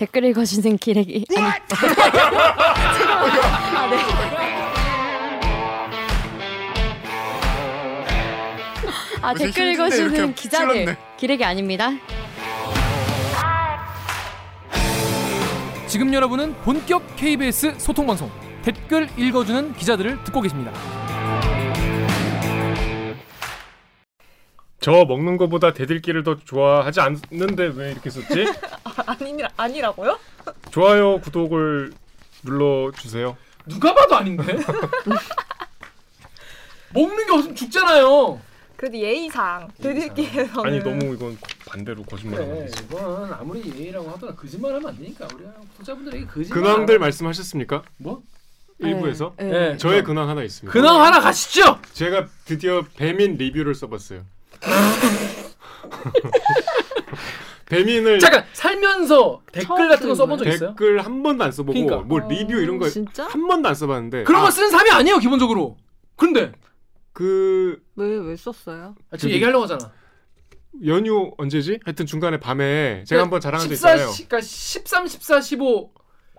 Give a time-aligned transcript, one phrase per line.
[0.00, 1.58] 댓글 읽어주는 기레기 아니 아,
[3.90, 3.98] 네.
[9.20, 10.96] 아 댓글 읽어주는 기자들 찔렀네.
[11.18, 11.90] 기레기 아닙니다.
[15.86, 18.30] 지금 여러분은 본격 KBS 소통 방송
[18.62, 20.72] 댓글 읽어주는 기자들을 듣고 계십니다.
[24.80, 28.46] 저 먹는 거보다 대들기를 더 좋아하지 않는데 왜 이렇게 썼지?
[29.06, 30.18] 아니 아니라고요?
[30.70, 31.92] 좋아요, 구독을
[32.44, 33.36] 눌러 주세요.
[33.66, 34.42] 누가 봐도 아닌데?
[36.94, 38.40] 먹는 게 없으면 죽잖아요.
[38.76, 41.36] 그래도 예의상 대들기에서는 아니 너무 이건
[41.68, 42.82] 반대로 거짓말하는 그래, 거지.
[42.84, 46.62] 이건 아무리 예의라고 하더라도 거짓말하면 안 되니까 우리 구독자분들에게 거짓말.
[46.62, 47.82] 근황들 말씀하셨습니까?
[47.98, 48.22] 뭐?
[48.78, 49.44] 일부에서 네.
[49.44, 49.76] 네.
[49.76, 50.72] 저의 근황 하나 있습니다.
[50.72, 51.78] 근황 하나 가시죠.
[51.92, 54.22] 제가 드디어 배민 리뷰를 써봤어요.
[57.66, 60.70] 배민을 잠깐 살면서 댓글 같은 거 써본 적 있어요?
[60.70, 61.98] 댓글 한 번도 안 써보고 그러니까.
[62.06, 63.28] 뭐 리뷰 이런 거한 진짜?
[63.28, 65.76] 번도 안 써봤는데 그런 아, 거 쓰는 사람이 아니에요 기본적으로.
[66.16, 66.52] 근데
[67.12, 68.94] 그 왜 왜 썼어요?
[69.10, 69.92] 아, 지금 얘기하려고 하잖아.
[70.86, 71.78] 연휴 언제지?
[71.84, 74.12] 하여튼 중간에 밤에 제가 한번 자랑한 적 14, 있잖아요.
[74.12, 75.92] 시- 그러니까 13, 14, 15,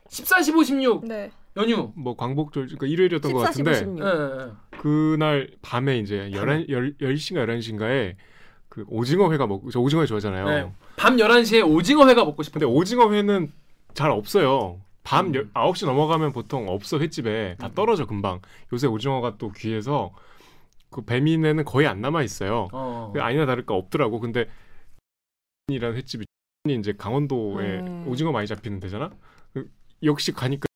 [0.09, 1.31] 14, 15, 16 네.
[1.57, 1.91] 연휴.
[1.95, 4.05] 뭐 광복절 그러니까 일요일이었던 것 14, 같은데 15, 16.
[4.05, 4.77] 예, 예, 예.
[4.77, 8.15] 그날 밤에 이제 11 10, 10 시인가 11시인가에
[8.69, 10.45] 그 오징어 회가 먹고 저 오징어 회 좋아하잖아요.
[10.45, 10.71] 네.
[10.95, 13.51] 밤 11시에 오징어 회가 먹고 싶은데 오징어 회는
[13.93, 14.79] 잘 없어요.
[15.03, 15.35] 밤 음.
[15.35, 18.39] 열 9시 넘어가면 보통 없어 횟집에 다 떨어져 금방.
[18.71, 20.13] 요새 오징어가 또 귀해서
[20.89, 22.69] 그 배민에는 거의 안 남아 있어요.
[22.71, 23.11] 어.
[23.13, 24.19] 그 아니나 다를까 없더라고.
[24.19, 24.47] 근데
[25.67, 26.25] 이라는 횟집이
[26.69, 28.05] 이제 강원도에 음.
[28.07, 29.09] 오징어 많이 잡히는 데잖아.
[29.53, 29.69] 그
[30.03, 30.67] 역시 가니까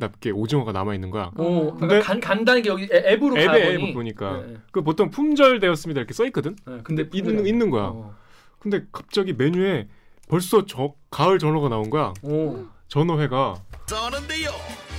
[0.00, 1.30] 답게 오징어가 남아 있는 거야.
[1.36, 4.56] 오, 근데- 그러니까 간, 간다는 게 여기 애- 앱으로 앱에 가보니 앱 보니까 예, 예.
[4.70, 6.56] 그 보통 품절되었습니다 이렇게 써 있거든.
[6.70, 7.84] 예, 근데 있는 있는 거야.
[7.92, 8.14] 어.
[8.58, 9.88] 근데 갑자기 메뉴에
[10.28, 12.14] 벌써 저 가을 전어가 나온 거야.
[12.22, 12.64] 오.
[12.88, 14.50] 전어회가 써는데요.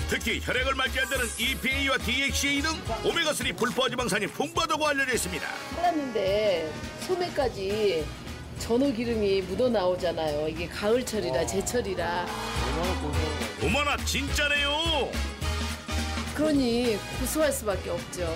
[0.09, 2.69] 특히 혈액을 맑게 한다는 EPA와 DHA 등
[3.03, 5.47] 오메가3 불포지방산이 풍부하다고 알려져 있습니다.
[5.75, 8.05] 잘랐는데 소매까지
[8.59, 10.47] 전어 기름이 묻어 나오잖아요.
[10.47, 12.25] 이게 가을철이라 제철이라
[13.63, 15.11] 어머나 진짜네요.
[16.35, 18.27] 그러니 고소할 수밖에 없죠.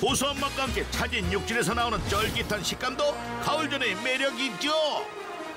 [0.00, 3.04] 고소한 맛과 함께 차진 육질에서 나오는 쫄깃한 식감도
[3.42, 4.72] 가을 전의 매력이죠.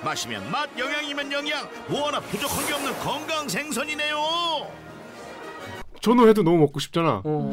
[0.02, 4.16] 마시면 맛, 영양이면 영양, 뭐 하나 부족한 게 없는 건강 생선이네요.
[6.00, 7.22] 전어회도 너무 먹고 싶잖아.
[7.24, 7.52] 어.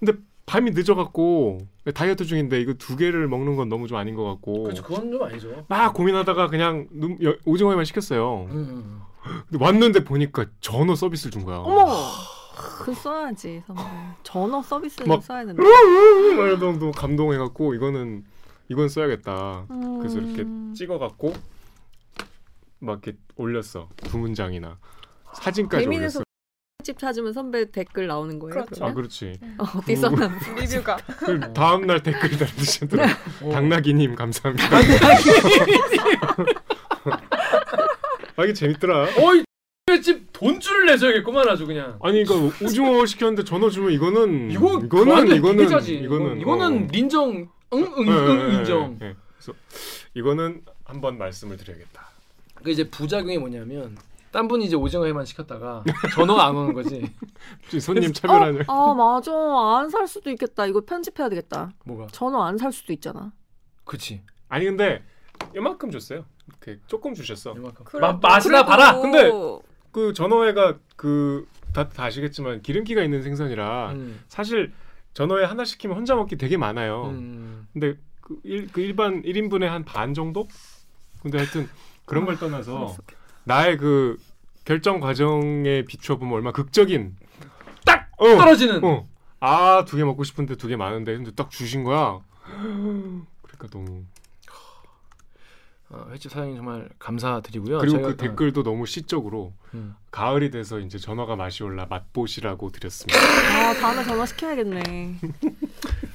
[0.00, 0.14] 근데
[0.46, 4.82] 밤이 늦어갖고 다이어트 중인데 이거 두 개를 먹는 건 너무 좀 아닌 것 같고 그렇죠.
[4.82, 5.64] 그건 좀 아니죠.
[5.68, 8.46] 막 고민하다가 그냥 눈- 여- 오징어회만 시켰어요.
[8.50, 9.00] 음.
[9.48, 11.58] 근데 왔는데 보니까 전어 서비스를 준 거야.
[11.58, 11.86] 어머.
[12.84, 13.82] 그 써야지 선배.
[14.22, 15.62] 전어 서비스를 막- 써야 된다.
[16.36, 18.24] 말 너무 감동해갖고 이거는
[18.68, 19.66] 이건 써야겠다.
[19.98, 20.72] 그래서 이렇게 음.
[20.76, 21.32] 찍어갖고
[22.80, 24.78] 막 이렇게 올렸어 두 문장이나
[25.34, 26.23] 사진까지 올렸어.
[26.84, 28.52] 집 찾으면 선배 댓글 나오는 거예요?
[28.52, 28.70] 그렇죠.
[28.74, 28.90] 그러면?
[28.90, 29.38] 아 그렇지.
[29.58, 30.30] 어, 어디 썼나?
[30.60, 33.06] 리뷰가 그 다음 날 댓글 달리시더라.
[33.42, 33.50] 어.
[33.50, 34.68] 당나귀님 감사합니다.
[38.36, 39.08] 아 이게 재밌더라.
[39.18, 39.42] 어이
[40.02, 41.98] 집 돈줄을 내줘야겠구만 아주 그냥.
[42.02, 46.88] 아니 그러니까 오징어 시켰는데 전어 주면 이거는 이거 이거는 이거는 이거는 이거는 이거는 어.
[46.92, 48.98] 린정 응응응 예, 예, 예, 인정.
[49.02, 49.14] 예, 예.
[49.38, 49.52] 그래서
[50.14, 52.08] 이거는 한번 말씀을 드려야겠다.
[52.62, 53.96] 그 이제 부작용이 뭐냐면
[54.34, 57.08] 딴 분이 이제 오징어 회만 시켰다가 전어가 안 오는 거지.
[57.80, 58.64] 손님 차별하냐?
[58.66, 59.30] 아 맞아
[59.78, 60.66] 안 살 수도 있겠다.
[60.66, 61.70] 이거 편집해야 되겠다.
[61.84, 62.08] 뭐가?
[62.10, 63.30] 전어 안 살 수도 있잖아.
[63.84, 64.22] 그치.
[64.48, 65.04] 아니 근데
[65.54, 66.24] 이만큼 줬어요.
[66.48, 67.52] 이렇게 조금 주셨어.
[67.52, 67.84] 이만큼.
[67.84, 68.98] 그래도- 마, 맛이나 봐라.
[69.00, 69.30] 근데
[69.92, 74.20] 그 전어회가 그다 다 아시겠지만 기름기가 있는 생선이라 음.
[74.26, 74.72] 사실
[75.12, 77.04] 전어회 하나 시키면 혼자 먹기 되게 많아요.
[77.10, 77.68] 음.
[77.72, 80.48] 근데 그, 일, 그 일반 1인분에 한반 정도?
[81.22, 81.68] 근데 하여튼
[82.04, 82.96] 그런 걸 떠나서
[83.44, 84.18] 나의 그
[84.64, 87.16] 결정 과정에 비추어 보면 얼마 극적인
[87.84, 88.82] 딱 어, 떨어지는.
[88.84, 89.06] 어.
[89.40, 92.20] 아, 두 개 먹고 싶은데 두 개 많은데 근데 딱 주신 거야.
[92.46, 94.04] 그러니까 너무
[95.90, 97.78] 어, 횟집 사장님 정말 감사드리고요.
[97.78, 99.94] 그리고 저희가- 그 댓글도 너무 시적으로 음.
[100.10, 103.18] 가을이 돼서 이제 전어가 맛이 올라 맛보시라고 드렸습니다.
[103.20, 105.16] 아 다음에 전화 시켜야겠네.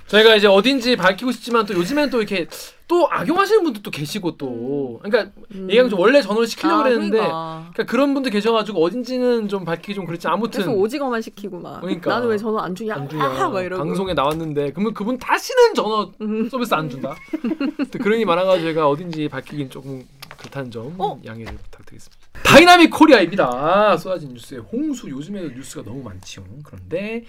[0.08, 2.48] 저희가 이제 어딘지 밝히고 싶지만 또 요즘엔 또 이렇게
[2.90, 5.70] 또 악용하시는 분도 또 계시고 또 그러니까 음.
[5.70, 7.70] 얘가 좀 원래 전어를 시키려고 아, 그랬는데 그러니까.
[7.72, 11.82] 그러니까 그런 분들 계셔가지고 어딘지는 좀 밝히기 좀 그렇지 아무튼 그래서 오징어만 시키고 막.
[11.82, 12.10] 그러니까.
[12.10, 12.96] 나는 왜 전어 안 주냐?
[12.96, 13.84] 안 주냐 아, 막 이러고.
[13.84, 16.50] 방송에 나왔는데 그러면 그분 다시는 전어 음.
[16.50, 17.16] 서비스 안 준다.
[17.92, 20.04] 또 그런 일이 많아가지고 제가 어딘지 밝히긴 조금
[20.40, 21.22] 그렇다는 점 어?
[21.24, 22.20] 양해를 부탁드리겠습니다.
[22.44, 23.98] 다이나믹 코리아입니다.
[23.98, 26.44] 쏟아진 뉴스의 홍수 요즘에도 뉴스가 너무 많지요.
[26.64, 27.24] 그런데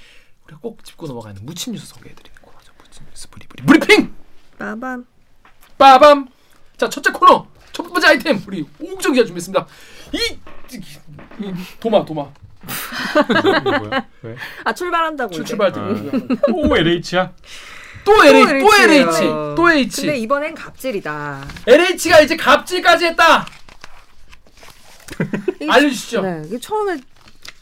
[0.47, 2.73] 우리가 꼭 짚고 넘어가는 무침 뉴스 소개해드리는 코너죠.
[2.83, 4.15] 무침 뉴스 브리브리 브리핑
[4.59, 5.05] 빠밤.
[5.81, 6.29] 빠밤.
[6.77, 9.67] 자 첫째 코너 첫 번째 아이템 우리 옥정 기자 준비했습니다.
[10.12, 10.38] 이,
[11.41, 12.29] 이 도마 도마
[13.65, 14.06] 뭐야?
[14.23, 14.37] 왜?
[14.65, 15.32] 아 출발한다고.
[15.32, 15.49] 출, 이제.
[15.49, 16.53] 출발 때 아.
[16.53, 17.32] 오 LH야?
[18.05, 18.82] 또 LH 또 LH.
[18.82, 19.21] LH
[19.56, 21.49] 또 H 근데 이번엔 갑질이다.
[21.67, 23.47] LH가 이제 갑질까지 했다.
[25.69, 26.21] 알려주시죠.
[26.23, 26.99] 네, 이게 처음에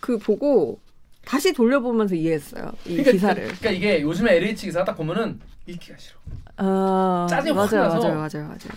[0.01, 0.81] 그 보고
[1.25, 2.73] 다시 돌려보면서 이해했어요.
[2.85, 3.43] 이 그러니까, 기사를.
[3.43, 6.19] 그러니까 이게 요즘에 LH 기사 딱 보면은 읽기가 싫어.
[6.59, 7.99] 아, 짜증이 확 맞아요, 나서.
[8.01, 8.73] 맞아요, 맞아요, 맞아요.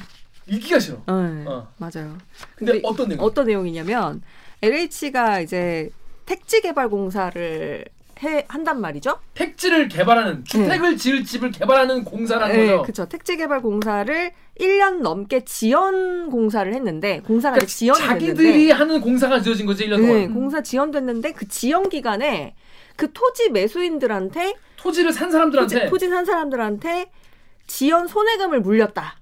[0.48, 0.98] 읽기가 싫어.
[0.98, 1.68] 네, 어.
[1.78, 2.18] 맞아요.
[2.56, 3.22] 근데, 근데 어떤 내용?
[3.24, 4.22] 어떤 내용이냐면
[4.62, 5.90] LH가 이제
[6.26, 7.86] 택지 개발 공사를
[8.24, 9.18] 해 한단 말이죠.
[9.34, 12.82] 택지를 개발하는 주택을 지을 집을 개발하는 공사라는 네, 거죠.
[12.84, 13.06] 그렇죠.
[13.10, 19.42] 택지 개발 공사를 1년 넘게 지연 공사를 했는데 공사가 그러니까 지연이 자기들이 됐는데 하는 공사가
[19.42, 20.14] 지어진 거지 1년 동안.
[20.14, 22.54] 네, 공사 지연됐는데 그 지연 기간에
[22.96, 27.10] 그 토지 매수인들한테 토지를 산 사람들한테 토지, 토지 산 사람들한테
[27.68, 29.18] 지연 손해금을 물렸다.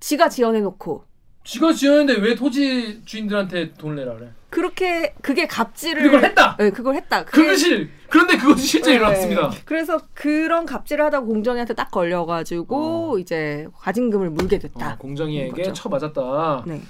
[0.00, 1.04] 지가 지연해 놓고
[1.44, 4.30] 지가 지었는데 왜 토지 주인들한테 돈을 내라 그래?
[4.50, 6.56] 그렇게 그게 갑질을 그걸 했다.
[6.58, 7.24] 네, 그걸 했다.
[7.24, 8.96] 그게- 그것이 그런데 그것이 실제 네.
[8.96, 9.50] 일어났습니다.
[9.64, 14.92] 그래서 그런 갑질을 하다가 공정위한테 딱 걸려가지고 이제 과징금을 물게 됐다.
[14.92, 15.72] 어, 공정위에게 거죠.
[15.72, 16.64] 쳐맞았다.
[16.66, 16.82] 네.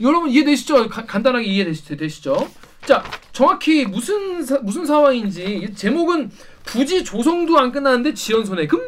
[0.00, 0.88] 여러분 이해되시죠?
[0.88, 2.48] 가- 간단하게 이해되시죠?
[2.86, 6.30] 자, 정확히 무슨 사, 무슨 상황인지 이 제목은
[6.64, 8.78] 부지 조성도 안 끝났는데 지연 손해금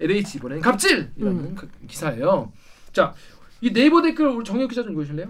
[0.00, 1.54] LH 이번엔 갑질이라는 음.
[1.56, 2.52] 그 기사예요.
[2.92, 3.14] 자,
[3.60, 5.28] 이 네이버 댓글 우리 정혁 기자 좀 읽으실래요?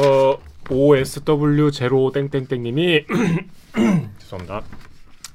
[0.00, 0.38] 어
[0.70, 3.04] OSW 제로 땡땡땡님이
[4.18, 4.62] 죄송합니다.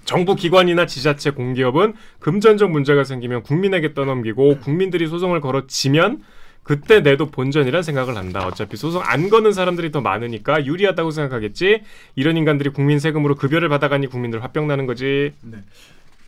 [0.05, 6.23] 정부 기관이나 지자체 공기업은 금전적 문제가 생기면 국민에게 떠넘기고 국민들이 소송을 걸어 지면
[6.63, 8.45] 그때 내도 본전이란 생각을 한다.
[8.45, 11.83] 어차피 소송 안 거는 사람들이 더 많으니까 유리하다고 생각하겠지.
[12.15, 15.33] 이런 인간들이 국민 세금으로 급여를 받아가니 국민들 화병 나는 거지.
[15.41, 15.57] 네.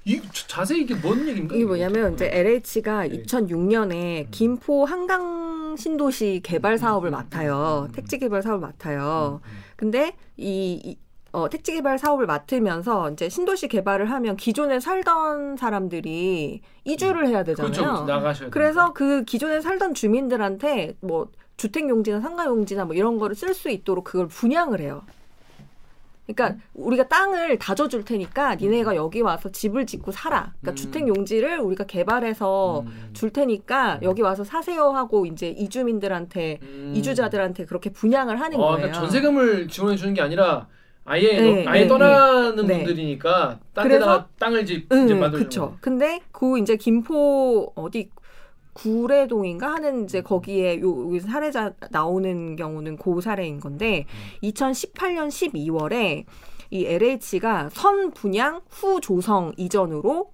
[0.05, 1.55] 이 자- 자세히 이게 뭔 얘기인가?
[1.55, 3.21] 이게 뭐냐면 이제 LH가 네.
[3.23, 7.85] 2006년에 김포 한강 신도시 개발 사업을 음, 맡아요.
[7.87, 7.91] 음, 음.
[7.91, 9.41] 택지 개발 사업을 맡아요.
[9.43, 10.97] 음, 근데 이, 이
[11.33, 17.71] 어, 택지 개발 사업을 맡으면서 이제 신도시 개발을 하면 기존에 살던 사람들이 이주를 해야 되잖아요.
[17.71, 18.05] 그렇죠.
[18.05, 18.49] 나가셔야.
[18.49, 23.69] 그래서 그 기존에 살던 주민들한테 뭐 주택 용지나 상가 용지나 뭐 이런 거를 쓸 수
[23.69, 25.03] 있도록 그걸 분양을 해요.
[26.27, 26.61] 그러니까 음.
[26.75, 30.53] 우리가 땅을 다져줄 테니까 니네가 여기 와서 집을 짓고 살아.
[30.61, 30.75] 그러니까 음.
[30.75, 33.09] 주택 용지를 우리가 개발해서 음.
[33.13, 36.93] 줄 테니까 여기 와서 사세요 하고 이제 이주민들한테 음.
[36.95, 38.75] 이주자들한테 그렇게 분양을 하는 어, 거예요.
[38.77, 40.67] 그러니까 전세금을 지원해 주는 게 아니라
[41.03, 42.77] 아예 네, 아예 네, 떠나는 네.
[42.77, 45.75] 분들이니까 딴 그래서- 데다가 땅을 집 이제 응, 만들어 그쵸.
[45.81, 48.09] 근데 그 이제 김포 어디
[48.73, 54.05] 구례동인가 하는 이제 거기에 요, 요 사례자 나오는 경우는 그 사례인 건데
[54.43, 56.25] 2018년 12월에
[56.69, 60.31] 이 LH가 선 분양 후 조성 이전으로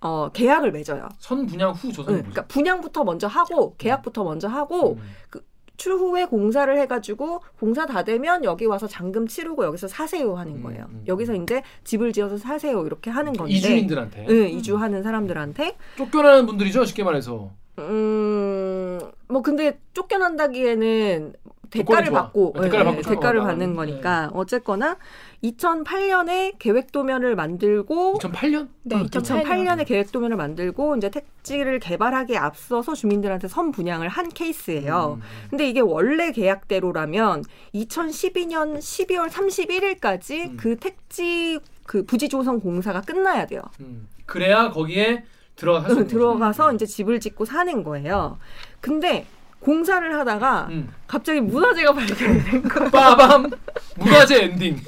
[0.00, 1.08] 어 계약을 맺어요.
[1.18, 2.14] 선 분양 후 조성.
[2.14, 5.40] 응, 그러니까 분양부터 먼저 하고 계약부터 먼저 하고 음.
[5.76, 10.86] 추후에 공사를 해가지고 공사 다 되면 여기 와서 잔금 치르고 여기서 사세요 하는 음, 거예요.
[10.88, 13.52] 음, 여기서 이제 집을 지어서 사세요 이렇게 하는 건데.
[13.54, 17.50] 이주민들한테 응, 이주하는 사람들한테 쫓겨나는 분들이죠 쉽게 말해서.
[17.78, 21.34] 음, 뭐 근데 쫓겨난다기에는
[21.74, 22.12] 대가를.
[22.12, 23.40] 받고 네, 대가를 예, 받고 대가를.
[23.40, 24.96] 받는 거니까 어쨌거나
[25.42, 28.68] 2008년에 계획 도면을 만들고 2008년?
[28.84, 35.18] 네, 2008년 에 계획 도면을 만들고 이제 택지를 개발하기에 앞서서 주민들한테 선 분양을 한 케이스예요.
[35.20, 35.22] 음.
[35.50, 37.44] 근데 이게 원래 계약대로라면
[37.74, 40.56] 2012년 12월 31일까지 음.
[40.56, 43.62] 그 택지 그 부지 조성 공사가 끝나야 돼요.
[43.80, 44.08] 음.
[44.26, 45.24] 그래야 거기에
[45.56, 46.72] 들어갈 수 응, 들어가서.
[46.72, 48.38] 이제 집을 짓고 사는 거예요.
[48.80, 49.26] 근데
[49.60, 50.92] 공사를 하다가 음.
[51.06, 52.90] 갑자기 문화재가 발견이 된 거예요.
[52.92, 53.50] 빠밤
[53.96, 54.78] 문화재 엔딩.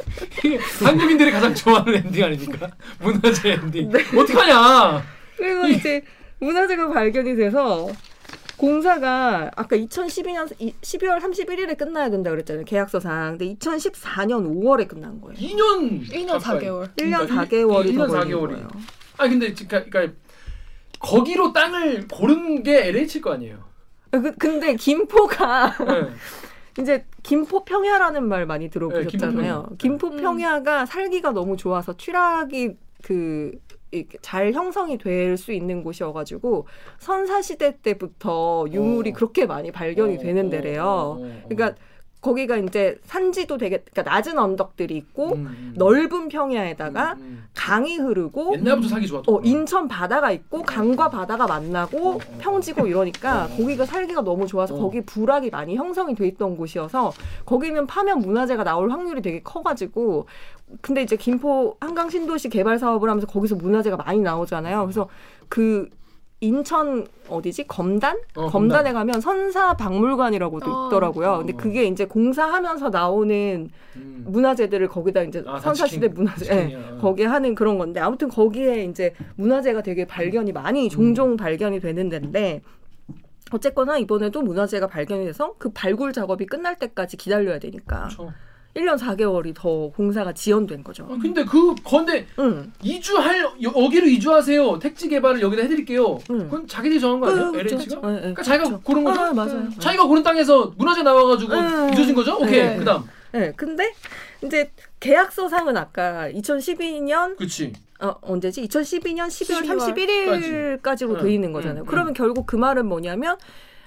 [0.84, 2.68] 한국인들이 가장 좋아하는 엔딩 아닙니까?
[3.00, 3.90] 문화재 엔딩.
[3.90, 4.00] 네.
[4.16, 5.02] 어떡하냐?
[5.36, 6.02] 그래서 이제
[6.40, 7.88] 문화재가 발견이 돼서
[8.58, 10.48] 공사가 아까 2012년
[10.82, 12.64] 12월 31일에 끝나야 된다 그랬잖아요.
[12.64, 13.36] 계약서상.
[13.38, 15.38] 근데 2014년 5월에 끝난 거예요.
[15.38, 16.88] 2년 1년 4개월.
[16.96, 18.48] 1년 그러니까 4개월이 1년 더 걸린 4개월이.
[18.50, 18.68] 거예요.
[19.18, 20.14] 아 근데 그러니까, 그러니까
[21.00, 23.64] 거기로 땅을 고른 게 LH일 거 아니에요.
[24.10, 26.08] 그, 근데 김포가 네.
[26.80, 29.66] 이제 김포 평야라는 말 많이 들어보셨잖아요.
[29.70, 30.16] 네, 김포 음.
[30.16, 33.52] 평야가 살기가 너무 좋아서 취락이 그
[33.90, 36.66] 이렇게 잘 형성이 될 수 있는 곳이어가지고
[36.98, 39.12] 선사 시대 때부터 유물이 어.
[39.14, 40.82] 그렇게 많이 발견이 어, 되는 어, 데래요.
[40.84, 41.42] 어, 어.
[41.48, 41.74] 그러니까
[42.20, 45.74] 거기가 이제 산지도 되게 그러니까 낮은 언덕들이 있고 음, 음.
[45.76, 47.44] 넓은 평야에다가 음, 음.
[47.54, 52.86] 강이 흐르고 옛날부터 살기 좋았던 어, 인천 바다가 있고 강과 바다가 만나고 어, 어, 평지고
[52.86, 53.48] 이러니까 어.
[53.56, 54.78] 거기가 살기가 너무 좋아서 어.
[54.78, 57.12] 거기 불악이 많이 형성이 돼 있던 곳이어서
[57.44, 60.26] 거기는 파면 문화재가 나올 확률이 되게 커가지고
[60.80, 64.82] 근데 이제 김포 한강 신도시 개발 사업을 하면서 거기서 문화재가 많이 나오잖아요.
[64.82, 65.08] 그래서
[65.48, 65.88] 그
[66.40, 70.86] 인천 어디지 검단 어, 검단에 가면 선사 박물관이라고도 어.
[70.88, 71.38] 있더라고요.
[71.38, 71.56] 근데 어.
[71.56, 74.24] 그게 이제 공사하면서 나오는 음.
[74.28, 76.54] 문화재들을 거기다 이제 아, 다 선사 시대 지킨- 문화재.
[76.72, 81.36] 예, 거기에 하는 그런 건데 아무튼 거기에 이제 문화재가 되게 발견이 많이 종종 음.
[81.38, 82.60] 발견이 되는 데인데
[83.52, 88.32] 어쨌거나 이번에도 문화재가 발견이 돼서 그 발굴 작업이 끝날 때까지 기다려야 되니까 그렇죠.
[88.76, 91.08] 1년 4개월이 더 공사가 지연된 거죠.
[91.10, 92.70] 아, 근데 그 건데 응.
[92.82, 94.78] 이주할 여- 여기로 이주하세요.
[94.78, 96.18] 택지 개발을 여기다 해드릴게요.
[96.30, 96.38] 응.
[96.40, 97.52] 그건 자기들이 정한 거 아니에요?
[97.52, 97.76] 그렇죠.
[97.76, 98.10] LH가?
[98.10, 98.20] 예, 예.
[98.20, 98.82] 그러니까 자기가 그렇죠.
[98.84, 99.20] 고른 거죠?
[99.20, 99.68] 아, 맞아요.
[99.78, 101.92] 자기가 고른 땅에서 문화재 나와가지고 음.
[101.92, 102.36] 잊어진 거죠?
[102.36, 102.62] 오케이.
[102.62, 102.76] 네.
[102.76, 103.04] 그다음.
[103.32, 103.92] 네, 근데
[104.44, 107.72] 이제 계약서상은 아까 2012년 그치.
[108.00, 108.62] 어, 언제지?
[108.68, 111.82] 2012년 12월 12월 31일까지로 응, 돼 있는 거잖아요.
[111.82, 113.36] 응, 그러면 결국 그 말은 뭐냐면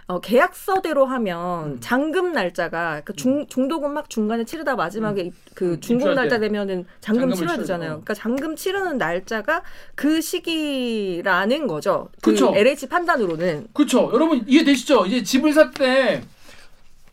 [0.09, 1.77] 어, 계약서대로 하면 음.
[1.81, 6.47] 잔금 날짜가 그 중, 중도금 막 중간에 치르다 마지막에 입- 그 음, 중공 날짜 때.
[6.47, 7.89] 되면은 잔금 치러야 되잖아요.
[7.89, 7.91] 돼.
[7.91, 9.61] 그러니까 잔금 치르는 날짜가
[9.93, 12.09] 그 시기라는 거죠.
[12.23, 12.51] 그 그쵸.
[12.55, 13.67] LH 판단으로는.
[13.71, 14.09] 그렇죠.
[14.11, 15.05] 여러분 이해되시죠?
[15.05, 16.23] 이제 집을 살 때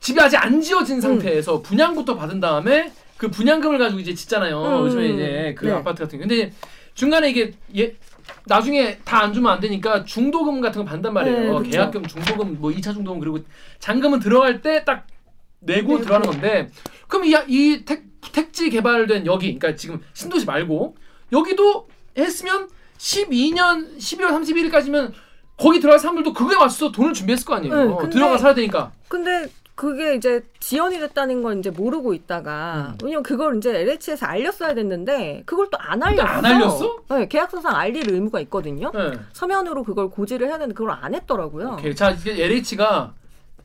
[0.01, 0.61] 집이 아직 안 음.
[0.63, 4.59] 지어진 상태에서 분양부터 받은 다음에 그 분양금을 가지고 이제 짓잖아요.
[4.63, 4.85] 음.
[4.87, 5.73] 요즘에 이제 그 네.
[5.73, 6.27] 아파트 같은 거.
[6.27, 6.51] 근데
[6.95, 7.95] 중간에 이게 예
[8.47, 11.39] 나중에 다 안 주면 안 되니까 중도금 같은 거 받단 말이에요.
[11.41, 11.71] 네, 그쵸.
[11.71, 13.39] 계약금, 중도금, 뭐 2차 중도금 그리고
[13.79, 15.07] 잔금은 들어갈 때 딱
[15.61, 16.03] 내고 내고.
[16.03, 16.71] 들어가는 건데
[17.09, 20.97] 그럼 이, 이 택, 택지 개발된 여기 그러니까 지금 신도시 말고
[21.33, 25.13] 여기도 했으면 12년 12월 31일까지면
[25.59, 27.75] 거기 들어갈 사람들도 그거에 맞춰서 돈을 준비했을 거 아니에요.
[27.75, 28.93] 네, 근데- 들어가 살아야 되니까.
[29.09, 29.47] 근데
[29.77, 32.99] 그게 이제 지연이 됐다는 걸 이제 모르고 있다가 음.
[33.05, 36.27] 왜냐면 그걸 이제 LH에서 알렸어야 됐는데 그걸 또 안 알렸어.
[36.27, 36.97] 안 알렸어?
[37.11, 38.91] 네, 계약서상 알릴 의무가 있거든요.
[38.93, 39.13] 네.
[39.35, 41.77] 서면으로 그걸 고지를 해야 되는데 그걸 안 했더라고요.
[41.79, 41.95] 오케이.
[41.95, 43.13] 자, 이게 LH가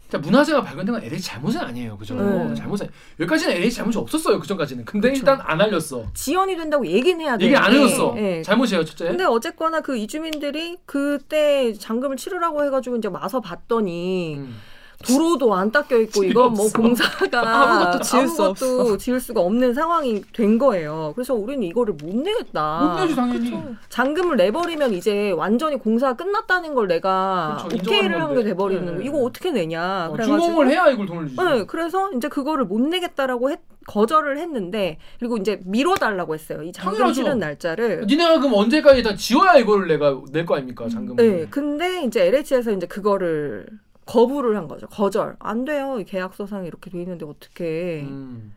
[0.10, 1.98] 자, 문화재가 발견된 건 LH 잘못은 아니에요.
[1.98, 2.14] 그죠?
[2.16, 2.54] 네.
[2.56, 2.90] 잘못은
[3.22, 4.40] 여기까지는 LH 잘못이 없었어요.
[4.42, 4.84] 그 전까지는.
[4.84, 5.20] 근데 그쵸.
[5.22, 6.04] 일단 안 알렸어.
[6.14, 7.46] 지연이 된다고 얘기는 해야 돼.
[7.46, 8.14] 얘기 안 해줬어.
[8.16, 8.42] 네.
[8.44, 9.06] 잘못이에요, 첫째.
[9.06, 14.58] 근데 어쨌거나 그 이주민들이 그때 잔금을 치르라고 해가지고 이제 와서 봤더니 음.
[15.02, 16.78] 도로도 안 닦여 있고 이건 뭐 없어.
[16.82, 21.12] 공사가 아무것도 지을 수 아무것도 지을 수가 없는 상황이 된 거예요.
[21.16, 22.80] 그래서 우리는 이거를 못 내겠다.
[22.82, 23.54] 못 내지 당연히.
[23.90, 28.44] 잔금을 내버리면 이제 완전히 공사가 끝났다는 걸 내가 그쵸, 오케이를 한 게.
[28.44, 28.92] 돼버리는 네.
[28.94, 29.02] 거.
[29.02, 30.10] 이거 어떻게 내냐.
[30.12, 31.42] 어, 준공을 해야 이걸 돈을 주지.
[31.42, 36.62] 네, 그래서 이제 그거를 못 내겠다라고 했, 거절을 했는데 그리고 이제 미뤄달라고 했어요.
[36.64, 37.34] 이 잔금 당연하죠.
[37.36, 38.06] 날짜를.
[38.08, 41.16] 니네가 그럼 언제까지 다 지어야 이걸 내가 낼 거 아닙니까 잔금?
[41.16, 43.66] 네, 근데 이제 LH에서 이제 그거를
[44.12, 44.88] 거부를 한 거죠.
[44.88, 45.36] 거절.
[45.40, 46.00] 안 돼요.
[46.00, 48.02] 이 계약서상 이렇게 돼 있는데 어떻게?
[48.04, 48.54] 음.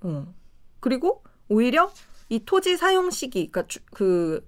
[0.00, 0.26] 어.
[0.80, 1.90] 그리고 오히려
[2.30, 4.46] 이 토지 사용 시기, 그러니까 주- 그,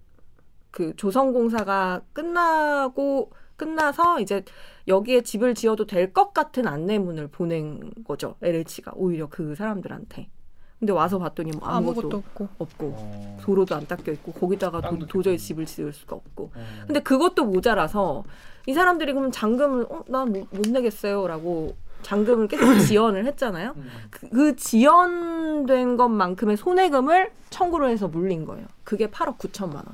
[0.70, 4.44] 그 조성공사가 끝나고 끝나서 이제
[4.88, 8.36] 여기에 집을 지어도 될 것 같은 안내문을 보낸 거죠.
[8.42, 10.28] LH가 오히려 그 사람들한테.
[10.78, 12.48] 근데 와서 봤더니 뭐 아무것도, 아무것도 없고.
[12.58, 13.38] 없고 어.
[13.42, 16.50] 도로도 안 닦여 있고 거기다가 도, 닦여 집을 지을 수가 없고.
[16.54, 16.64] 어.
[16.86, 18.24] 근데 그것도 모자라서
[18.66, 23.72] 이 사람들이 그럼 잔금을 어, 난못 못 내겠어요라고 잔금을 계속 지연을 했잖아요.
[23.76, 23.90] 음.
[24.10, 28.66] 그, 그 지연된 것만큼의 손해금을 청구를 해서 물린 거예요.
[28.84, 29.84] 그게 8억 9천만 원.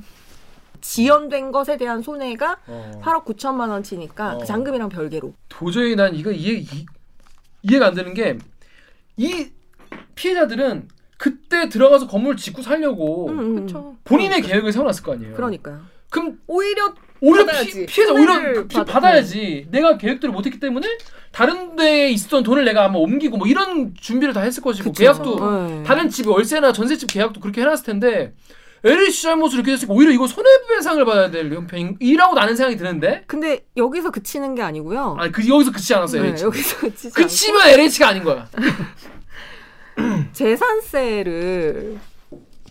[0.80, 3.00] 지연된 것에 대한 손해가 어.
[3.04, 4.38] 8억 9천만 원치니까 어.
[4.38, 5.32] 그 잔금이랑 별개로.
[5.48, 6.86] 도저히 난 이거 이해 이,
[7.62, 8.36] 이해가 안 되는 게
[9.16, 9.50] 이
[10.14, 13.96] 피해자들은 그때 들어가서 건물 짓고 살려고 음, 음.
[14.04, 15.34] 본인의 계획을 세워놨을 거 아니에요.
[15.34, 15.80] 그러니까요.
[16.10, 17.86] 그럼 오히려 오히려 받아야지.
[17.86, 19.68] 피, 피해자 오히려 받- 받아야지.
[19.70, 20.86] 내가 계획대로 못했기 때문에
[21.30, 25.00] 다른 데에 있었던 돈을 내가 아마 옮기고 뭐 이런 준비를 다 했을 것이고 그쵸.
[25.00, 25.82] 계약도 네.
[25.84, 28.34] 다른 집 월세나 전세집 계약도 그렇게 해놨을 텐데
[28.84, 34.10] LH 잘못으로 이렇게 됐으니까 오히려 이거 손해배상을 받아야 될 형편이라고 나는 생각이 드는데 근데 여기서
[34.10, 35.16] 그치는 게 아니고요.
[35.20, 38.48] 아니 그 여기서 그치지 않았어요 네, LH 여기서 그치지 않고 그치면 LH가 아닌 거야
[40.32, 41.98] 재산세를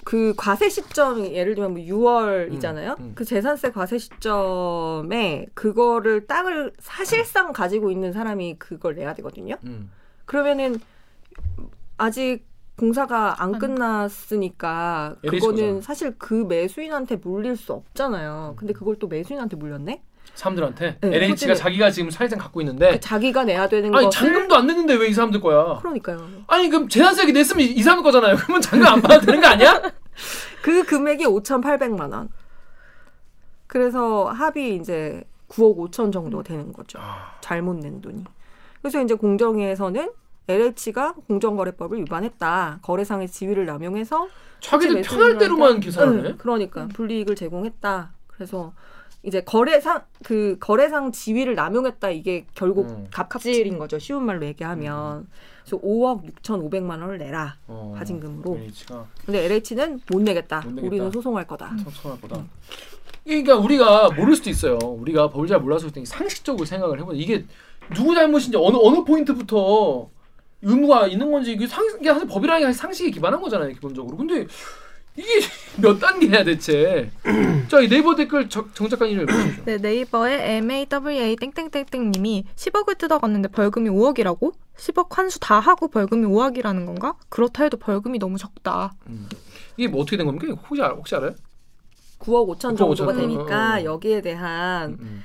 [0.04, 3.00] 그 과세 시점이 예를 들면 뭐 6월이잖아요.
[3.00, 3.12] 음, 음.
[3.16, 9.56] 그 재산세 과세 시점에 그거를 땅을 사실상 가지고 있는 사람이 그걸 내야 되거든요.
[9.66, 9.92] 음.
[10.26, 10.80] 그러면은
[11.98, 12.46] 아직
[12.78, 15.82] 공사가 안 안- 끝났으니까 그거는.
[15.82, 18.56] 사실 그 매수인한테 물릴 수 없잖아요.
[18.58, 20.02] 근데 그걸 또 매수인한테 물렸네?
[20.34, 24.56] 사람들한테 네, LH가 토지를- 자기가 지금 사실상 갖고 있는데 자기가 내야 되는 아니 것을 잔금도
[24.56, 26.28] 안 냈는데 왜 이 사람들 거야 그러니까요.
[26.48, 29.82] 아니 그럼 재산세 냈으면 이, 이 사람 거잖아요 그러면 잔금 안 받아도 되는 거 아니야?
[30.64, 32.30] 그 금액이 5,800만 원.
[33.68, 37.00] 그래서 합이 이제 9억 5천 정도 되는 거죠.
[37.02, 37.34] 아.
[37.42, 38.24] 잘못 낸 돈이.
[38.82, 40.12] 그래서 이제 공정위에서는
[40.48, 42.80] LH가 공정거래법을 위반했다.
[42.82, 44.28] 거래상의 지위를 남용해서
[44.60, 48.12] 자기들 편할 대로만 계산하네 응, 그러니까 불이익을 제공했다.
[48.28, 48.74] 그래서
[49.24, 53.08] 이제 거래상 그 거래상 지위를 남용했다 이게 결국 음.
[53.12, 54.00] 갑질인 거죠.
[54.00, 55.28] 쉬운 말로 얘기하면.
[55.64, 57.56] 그래서 5억 6,500만 원을 내라.
[57.68, 58.58] 어, 가진금으로.
[58.58, 60.62] LH가 근데 LH는 못 내겠다.
[60.62, 60.88] 못 내겠다.
[60.88, 61.76] 우리는 소송할 거다.
[61.84, 62.44] 청소할 거다
[63.24, 64.80] 그러니까 우리가 모를 수도 있어요.
[64.82, 67.18] 우리가 법을 잘 몰라서 상식적으로 생각을 해보자.
[67.18, 67.46] 이게
[67.94, 70.10] 누구 잘못인지 어느 어느 포인트부터
[70.64, 74.18] 의무가 있는 건지 이게 상 이게 사실 법이라는 게 상식에 기반한 거잖아요 기본적으로.
[74.18, 74.48] 근데
[75.18, 75.28] 이게
[75.82, 77.12] 몇 단계야 대체?
[77.70, 79.66] 자이 네이버 댓글 정, 정 작가님 읽어주시죠.
[79.66, 84.54] 네, 네이버에 MAWA 땡땡땡땡 님이 10억을 뜯어갔는데 벌금이 5억이라고?
[84.78, 87.16] 10억 환수 다 하고 벌금이 5억이라는 건가?
[87.30, 88.94] 그렇다 해도 벌금이 너무 적다.
[89.78, 90.48] 이게 뭐 어떻게 된 겁니까?
[90.68, 91.36] 혹시 알, 혹시 알아요?
[92.20, 93.18] 9억 5천 9억 정도가 5천.
[93.18, 93.84] 되니까 어, 어.
[93.84, 95.24] 여기에 대한 음.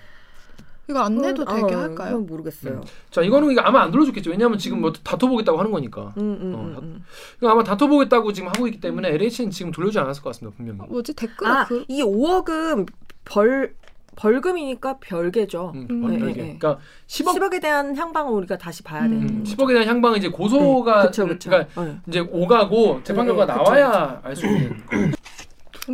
[0.89, 2.11] 이거 안 내도 그건- 되게 어, 할까요?
[2.13, 2.81] 그건 모르겠어요.
[3.11, 4.31] 자 이거는 이거 아마 안 돌려줬겠죠.
[4.31, 6.15] 왜냐하면 지금 뭐 다퉈보겠다고 하는 거니까.
[6.17, 7.05] 음, 음, 어, 음, 다- 음.
[7.39, 10.79] 이거 아마 다퉈보겠다고 지금 하고 있기 때문에 LH는 지금 돌려주지 않았을 것 같습니다 분명히.
[10.89, 12.89] 뭐지 댓글 아, 그 이 5억은
[13.25, 13.75] 벌
[14.15, 15.73] 벌금이니까 별개죠.
[15.75, 16.05] 음, 음.
[16.05, 16.17] 음, 네.
[16.27, 16.33] 네.
[16.33, 19.11] 그러니까 10억 10억, 에 대한 향방을 우리가 다시 봐야 음.
[19.11, 19.57] 되는 음, 거죠.
[19.57, 21.51] 10억에 대한 향방은 이제 고소가 그쵸, 그쵸.
[21.51, 21.99] 그러니까 네.
[22.09, 24.75] 이제 오가고 재판 네, 결과 네, 나와야 알 수 있는.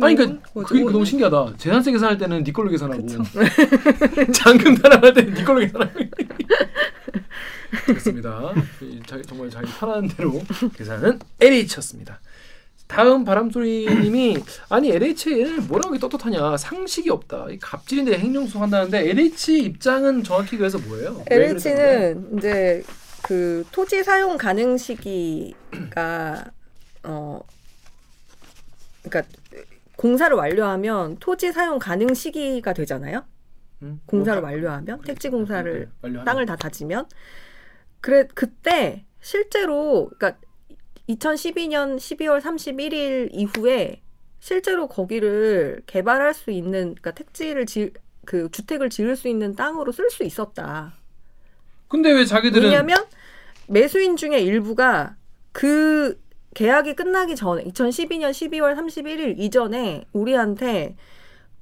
[0.01, 1.53] 아니 그러니까 그게 너무 신기하다.
[1.57, 3.05] 재산세 계산할 때는 네 걸로 계산하고
[4.33, 5.99] 잔금 달아날 때는 네 걸로 계산하고.
[9.05, 10.41] 자기 정말 자기 편한 대로
[10.75, 12.19] 계산은 LH였습니다.
[12.87, 14.37] 다음 바람소리님이
[14.69, 21.23] 아니 LH를 뭐라고 떳떳하냐 상식이 없다 이 갑질인데 행정소 한다는데 LH 입장은 정확히 그래서 뭐예요?
[21.27, 22.83] LH는 이제
[23.23, 26.45] 그 토지 사용 가능 시기가
[27.03, 27.41] 어
[29.01, 29.23] 그러니까
[30.03, 33.23] 공사를 완료하면 토지 사용 가능 시기가 되잖아요.
[33.83, 34.01] 음?
[34.05, 36.25] 공사를 뭐, 완료하면 네, 택지 공사를 네, 완료하면.
[36.25, 37.05] 땅을 다 다지면
[38.01, 40.41] 그래 그때 실제로 그러니까
[41.07, 44.01] 2012년 12월 31일 이후에
[44.41, 47.93] 실제로 거기를 개발할 수 있는 그러니까 택지를 지,
[48.25, 50.95] 그 주택을 지을 수 있는 땅으로 쓸 수 있었다.
[51.87, 53.05] 근데 왜 자기들은 왜냐하면
[53.69, 55.15] 매수인 중에 일부가
[55.53, 56.21] 그
[56.53, 60.95] 계약이 끝나기 전에 2012년 12월 31일 이전에 우리한테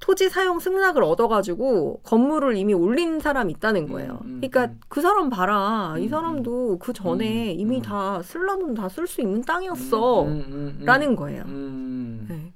[0.00, 4.18] 토지 사용 승낙을 얻어가지고 건물을 이미 올린 사람이 있다는 거예요.
[4.24, 4.80] 음, 음, 그러니까 음.
[4.88, 5.94] 그 사람 봐라.
[5.96, 7.82] 음, 이 사람도 그 전에 음, 이미 음.
[7.82, 10.24] 다 쓸라면 다 쓸 수 있는 땅이었어.
[10.24, 11.44] 음, 음, 음, 라는 거예요.
[11.46, 12.26] 음.
[12.28, 12.52] 네.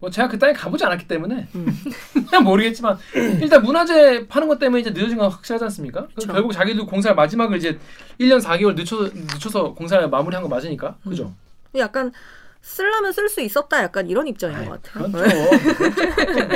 [0.00, 1.66] 뭐 제가 그 땅에 가보지 않았기 때문에 음.
[2.42, 2.98] 모르겠지만
[3.40, 6.08] 일단 문화재 파는 것 때문에 이제 늦어진 건 확실하지 않습니까?
[6.26, 7.78] 결국 자기도 공사 마지막을 이제
[8.18, 11.10] 1년 4개월 늦춰서 늦춰서 공사를 마무리한 거 맞으니까 음.
[11.10, 11.32] 그죠?
[11.78, 12.12] 약간
[12.60, 13.82] 쓸라면 쓸 수 있었다.
[13.82, 15.04] 약간 이런 입장인 것 같아요.
[15.10, 15.38] 그건 좀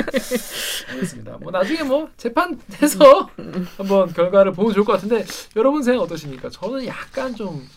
[0.89, 1.37] 알겠습니다.
[1.41, 3.29] 뭐 나중에 뭐 재판해서
[3.77, 5.25] 한번 결과를 보면 좋을 것 같은데
[5.55, 6.49] 여러분 생각 어떠십니까?
[6.49, 7.67] 저는 약간 좀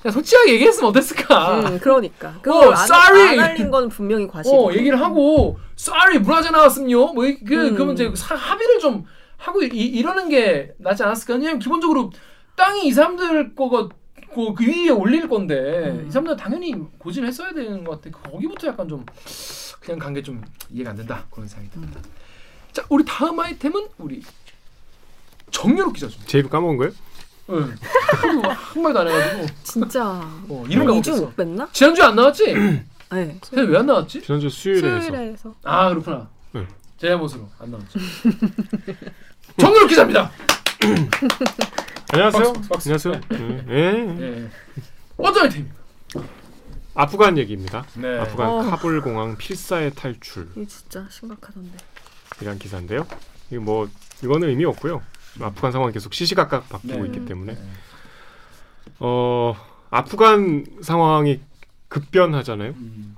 [0.00, 1.60] 그냥 솔직하게 얘기했으면 어땠을까?
[1.70, 3.28] 음, 그러니까 그걸 어, 안, sorry!
[3.38, 4.68] 안 알린 건 분명히 과실이고.
[4.68, 7.12] 어 얘기를 하고 sorry 문화재 나왔음요.
[7.14, 7.74] 뭐그 음.
[7.74, 9.04] 그러면 이제 사- 합의를 좀
[9.36, 11.34] 하고 이, 이러는 게 낫지 않았을까?
[11.34, 12.10] 왜냐면 기본적으로
[12.56, 13.88] 땅이 이 사람들 거가
[14.34, 16.06] 그, 그 위에 올릴 건데 음.
[16.08, 18.18] 이 사람들 은 당연히 고지를 했어야 되는 것 같아.
[18.30, 19.04] 거기부터 약간 좀
[19.80, 22.00] 그냥 간 게 좀 이해가 안 된다 그런 생각이 듭니다.
[22.72, 24.22] 자 우리 다음 아이템은 우리
[25.50, 26.18] 정유롭 기자죠.
[26.26, 26.92] 제 입을 까먹은 거예요?
[27.50, 27.74] 응.
[28.16, 30.04] 하도 한 말도 안 해가지고 진짜.
[30.48, 31.20] 어, 이름 한 2주 까먹었어.
[31.26, 31.68] 못 뺐나?
[31.72, 32.54] 지난주에 안 나왔지?
[32.54, 33.38] 네.
[33.52, 34.22] 왜 안 나왔지?
[34.22, 36.28] 지난주 수요일에 해서 수요일에서 아 그렇구나.
[36.52, 36.66] 네.
[36.98, 37.98] 제 잘못으로 안 나왔죠.
[39.60, 40.30] 정유롭 기자입니다.
[42.14, 42.52] 안녕하세요.
[42.52, 43.08] 박수, 박수.
[43.08, 43.20] 안녕하세요.
[43.28, 43.64] 네.
[43.70, 44.22] 예.
[44.22, 44.50] 예.
[45.16, 45.68] 어떤 아이템?
[46.94, 47.84] 아프간 얘기입니다.
[47.94, 48.20] 네.
[48.20, 48.62] 아프간 어.
[48.62, 51.76] 카불 공항 필사의 탈출이란 이게 진짜 심각하던데.
[52.60, 53.04] 기사인데요.
[53.50, 53.88] 이거 뭐
[54.22, 55.02] 이거는 의미 없고요.
[55.40, 57.06] 아프간 상황 계속 시시각각 바뀌고 네.
[57.06, 57.60] 있기 때문에 네.
[59.00, 59.56] 어
[59.90, 61.40] 아프간 상황이
[61.88, 62.70] 급변하잖아요.
[62.70, 63.16] 음.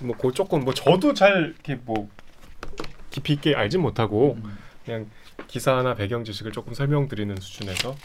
[0.00, 2.08] 뭐그 조금 뭐 저도 잘 이렇게 뭐
[3.10, 4.56] 깊이 있게 알진 못하고 음.
[4.86, 5.10] 그냥
[5.46, 7.96] 기사나 배경 지식을 조금 설명드리는 수준에서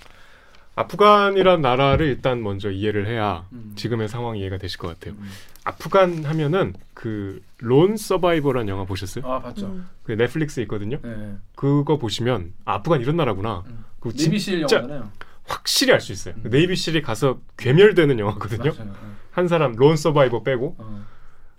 [0.75, 3.73] 아프간이란 나라를 일단 먼저 이해를 해야 음.
[3.75, 5.15] 지금의 상황 이해가 되실 것 같아요.
[5.19, 5.30] 음.
[5.63, 9.23] 아프간 하면은 그 론 서바이버란 영화 보셨어요?
[9.32, 9.67] 아 봤죠.
[9.67, 9.88] 음.
[10.04, 10.97] 그 넷플릭스에 있거든요.
[11.04, 11.36] 네.
[11.56, 13.63] 그거 보시면 아, 아프간 이런 나라구나.
[13.67, 13.84] 음.
[14.04, 15.12] 네비실 진짜 영화잖아요.
[15.45, 16.34] 확실히 알 수 있어요.
[16.43, 16.49] 음.
[16.49, 18.71] 네이비실이 가서 괴멸되는 영화거든요.
[18.73, 18.86] 맞아요.
[18.91, 18.97] 네.
[19.30, 21.06] 한 사람 론 서바이버 빼고 어.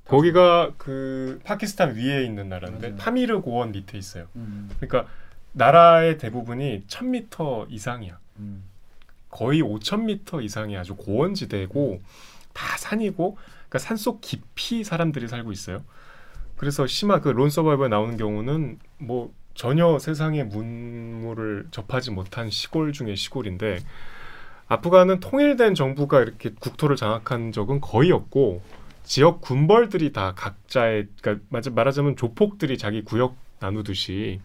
[0.06, 2.96] 거기가 그 파키스탄 위에 있는 나라인데 맞아요.
[3.00, 4.26] 파미르 고원 밑에 있어요.
[4.34, 4.68] 음.
[4.80, 5.08] 그러니까
[5.52, 8.18] 나라의 대부분이 1000m 이상이야.
[8.38, 8.64] 음.
[9.30, 12.00] 거의 5000m 이상이 아주 고원지대고
[12.52, 15.82] 다 산이고 그러니까 산속 깊이 사람들이 살고 있어요.
[16.56, 23.80] 그래서 심하 그론 서바이버에 나오는 경우는 뭐 전혀 세상의 문물을 접하지 못한 시골 중의 시골인데
[24.68, 28.62] 아프간은 통일된 정부가 이렇게 국토를 장악한 적은 거의 없고
[29.04, 34.40] 지역 군벌들이 다 각자의 그러니까 맞아- 말하자면 조폭들이 자기 구역 나누듯이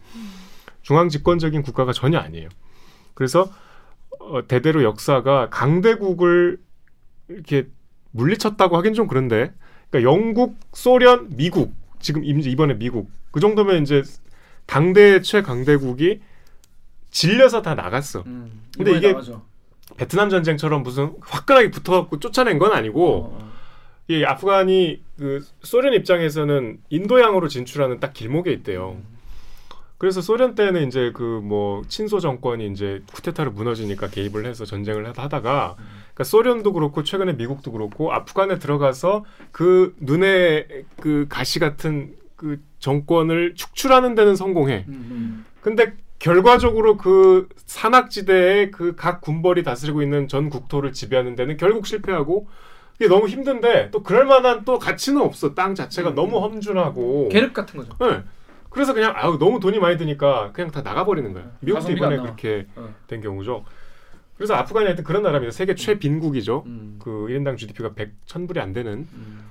[0.88, 2.48] 중앙 집권적인 국가가 전혀 아니에요.
[3.12, 3.52] 그래서
[4.20, 6.56] 어, 대대로 역사가 강대국을
[7.28, 7.66] 이렇게
[8.12, 9.52] 물리쳤다고 하긴 좀 그런데
[9.90, 14.02] 그러니까 영국, 소련, 미국 지금 임- 이번에 미국 그 정도면 이제
[14.64, 16.22] 당대 최강대국이
[17.10, 18.22] 질려서 다 나갔어.
[18.24, 19.42] 음, 근데 이게 나가죠.
[19.98, 23.52] 베트남 전쟁처럼 무슨 화끈하게 붙어갖고 쫓아낸 건 아니고 어, 어.
[24.08, 29.02] 이 아프간이 그 소련 입장에서는 인도양으로 진출하는 딱 길목에 있대요.
[29.98, 35.22] 그래서 소련 때는 이제 그 뭐 친소 정권이 이제 쿠데타로 무너지니까 개입을 해서 전쟁을 하-
[35.24, 40.66] 하다가 그러니까 소련도 그렇고 최근에 미국도 그렇고 아프간에 들어가서 그 눈에
[41.00, 44.84] 그 가시 같은 그 정권을 축출하는 데는 성공해.
[44.88, 51.86] 음, 근데 결과적으로 그 산악지대에 그 각 군벌이 다스리고 있는 전 국토를 지배하는 데는 결국
[51.86, 52.48] 실패하고
[52.96, 55.54] 이게 너무 힘든데 또 그럴 만한 또 가치는 없어.
[55.54, 56.14] 땅 자체가 음.
[56.14, 57.24] 너무 험준하고.
[57.24, 57.28] 음.
[57.30, 57.92] 계륵 같은 거죠.
[58.00, 58.22] 네.
[58.70, 61.44] 그래서 그냥 아우 너무 돈이 많이 드니까 그냥 다 나가버리는 거야.
[61.60, 62.22] 미국도 가성비가 이번에.
[62.22, 62.94] 그렇게 어.
[63.06, 63.64] 된 경우죠.
[64.36, 65.50] 그래서 아프간이 하여튼 그런 나라입니다.
[65.50, 66.62] 세계 최빈국이죠.
[66.66, 66.98] 음.
[67.02, 69.50] 그 1인당 GDP가 100, 1000불이 안 되는 음.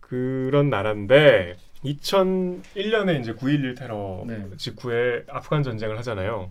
[0.00, 4.46] 그런 나라인데 2001년에 이제 9.11 테러 네.
[4.56, 6.50] 직후에 아프간 전쟁을 하잖아요.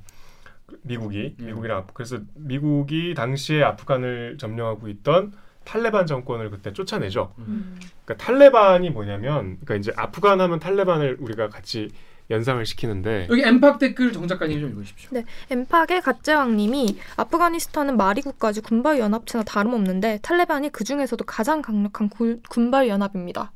[0.81, 1.45] 미국이 예.
[1.45, 5.33] 미국이랑 그래서 미국이 당시에 아프간을 점령하고 있던
[5.69, 7.31] 탈레반 정권을 그때 쫓아내죠.
[7.37, 7.79] 음.
[8.03, 11.91] 그러니까 탈레반이 뭐냐면 그러니까 이제 아프간 하면 탈레반을 우리가 같이
[12.31, 15.09] 연상을 시키는데 여기 엠팍 댓글 정 작가님 좀 읽으십시오.
[15.11, 22.41] 네, 엠팍의 갓제왕님이 아프가니스탄은 마리 국가지 군발 연합체나 다름없는데 탈레반이 그 중에서도 가장 강력한 군-
[22.49, 23.51] 군발 연합입니다.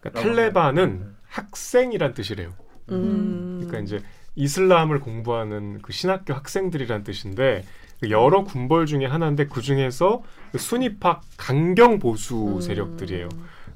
[0.00, 1.06] 그러니까 라고 탈레반은 네.
[1.28, 2.52] 학생이란 뜻이래요.
[2.90, 3.60] 음.
[3.62, 10.22] 그러니까 이제 이슬람을 공부하는 그 신학교 학생들이란 뜻인데 그 여러 군벌 중에 하나인데 그 중에서
[10.52, 12.60] 그 순위파 강경 보수 음.
[12.60, 13.28] 세력들이에요.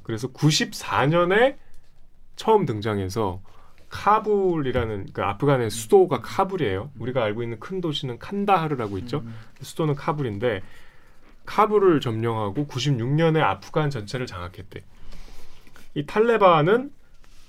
[0.03, 1.57] 그래서 94년에
[2.35, 3.41] 처음 등장해서
[3.89, 6.91] 카불이라는 그 아프간의 수도가 카불이에요.
[6.99, 9.19] 우리가 알고 있는 큰 도시는 칸다하르라고 있죠.
[9.19, 9.35] 음.
[9.61, 10.61] 수도는 카불인데
[11.45, 14.83] 카불을 점령하고 96년에 아프간 전체를 장악했대.
[15.93, 16.91] 이 탈레반은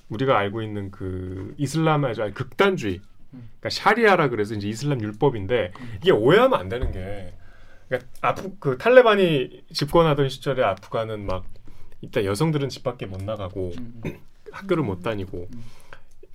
[0.09, 3.01] 우리가 알고 있는 그 이슬람 아주 아주 극단주의,
[3.61, 5.73] 그러니까 샤리아라 그래서 이제 이슬람 율법인데
[6.03, 7.35] 이게 오해하면 안 되는 게
[7.89, 11.45] 그러니까 아프 그 탈레반이 집권하던 시절에 아프간은 막
[12.01, 14.03] 이따 여성들은 집 밖에 못 나가고 음.
[14.53, 15.49] 학교를 못 다니고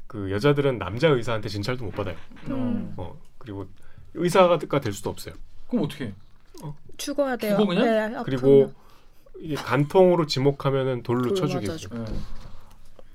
[0.08, 2.16] 그 여자들은 남자 의사한테 진찰도 못 받아요.
[2.50, 2.94] 음.
[2.98, 3.68] 어 그리고
[4.14, 5.34] 의사가 될 수도 없어요.
[5.68, 6.06] 그럼 어떻게?
[6.06, 6.14] 해?
[7.02, 7.58] 죽어야 돼요.
[7.58, 7.86] 죽어 그냥?
[7.86, 8.24] 네, 아프면.
[8.24, 8.74] 그리고
[9.40, 11.98] 이게 간통으로 지목하면은 돌로 돌쳐 죽이고 맞아주고.
[11.98, 12.06] 예.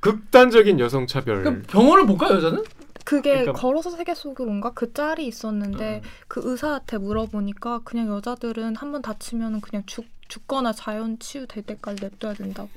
[0.00, 1.42] 극단적인 여성 차별.
[1.42, 2.64] 그럼 병원을 못 가요 여자는?
[3.06, 6.08] 그게 그러니까- 걸어서 세계 속으로인가 그 짤이 있었는데 음.
[6.28, 12.34] 그 의사한테 물어보니까 그냥 여자들은 한 번 다치면은 그냥 죽 죽거나 자연 치유될 때까지 냅둬야
[12.34, 12.68] 된다고.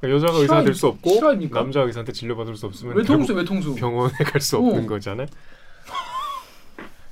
[0.00, 1.60] 그러니까 여자가 의사가 될수 없고 실화입니까?
[1.60, 3.74] 남자 의사한테 진료받을 수 없으면 외통수 외통수.
[3.76, 4.86] 병원에 갈 수 없는 어.
[4.88, 5.28] 거잖아요.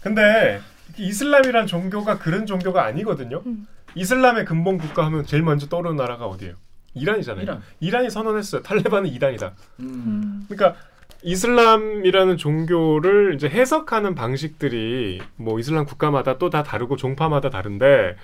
[0.02, 0.60] 근데
[0.98, 3.42] 이슬람이란 종교가 그런 종교가 아니거든요.
[3.46, 3.66] 음.
[3.94, 6.54] 이슬람의 근본 국가 하면 제일 먼저 떠오르는 나라가 어디예요?
[6.94, 7.42] 이란이잖아요.
[7.44, 7.62] 이란.
[7.80, 8.62] 이란이 선언했어요.
[8.62, 9.54] 탈레반은 이단이다.
[9.80, 9.84] 음.
[9.86, 10.46] 음.
[10.48, 10.80] 그러니까
[11.22, 18.16] 이슬람이라는 종교를 이제 해석하는 방식들이 뭐 이슬람 국가마다 또 다 다르고 종파마다 다른데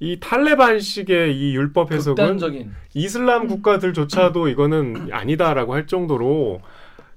[0.00, 2.72] 이 탈레반식의 이 율법 해석은 극단적인.
[2.94, 6.60] 이슬람 국가들조차도 이거는 아니다라고 할 정도로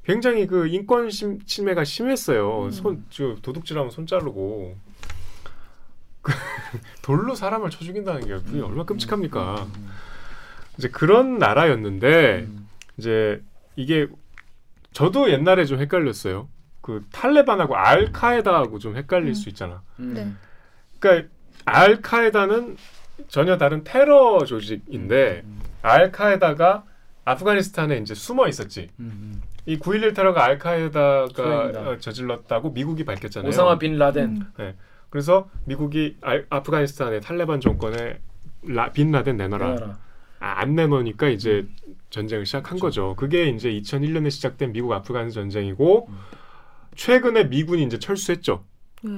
[0.06, 2.66] 굉장히 그 인권 심, 침해가 심했어요.
[2.66, 2.72] 음.
[2.72, 4.78] 손, 저 도둑질하면 손 자르고
[6.22, 6.32] 그
[7.02, 9.68] 돌로 사람을 쳐 죽인다는 게 그게 얼마나 끔찍합니까?
[9.76, 9.90] 음.
[10.78, 12.68] 이제 그런 나라였는데 음.
[12.98, 13.42] 이제
[13.76, 14.08] 이게
[14.98, 16.48] 저도 옛날에 좀 헷갈렸어요.
[16.82, 19.34] 그 탈레반하고 알카에다하고 좀 헷갈릴 음.
[19.36, 19.84] 수 있잖아.
[20.00, 20.14] 음.
[20.16, 20.32] 네.
[21.00, 21.30] 그러니까
[21.66, 22.78] 알카에다는
[23.28, 25.60] 전혀 다른 테러 조직인데 음.
[25.84, 26.84] 알카에다가
[27.26, 28.90] 아프가니스탄에 이제 숨어 있었지.
[29.00, 29.44] 음.
[29.68, 31.66] 이9.11 테러가 알카에다가.
[31.92, 33.50] 어, 저질렀다고 미국이 밝혔잖아요.
[33.50, 34.48] 오사마 빈 라덴.
[34.58, 34.74] 음.
[35.12, 38.18] 그래서 미국이 알- 아프가니스탄의 탈레반 정권에
[38.64, 39.74] 라, 빈 라덴 내놔라.
[39.76, 39.98] 내놔라.
[40.40, 41.68] 아, 안 내놓으니까 이제
[42.10, 43.16] 전쟁을 시작한 거죠.
[43.16, 46.18] 그게 이제 2001년에 시작된 미국 아프간 전쟁이고 음.
[46.96, 48.64] 최근에 미군이 이제 철수했죠.
[49.04, 49.12] 네.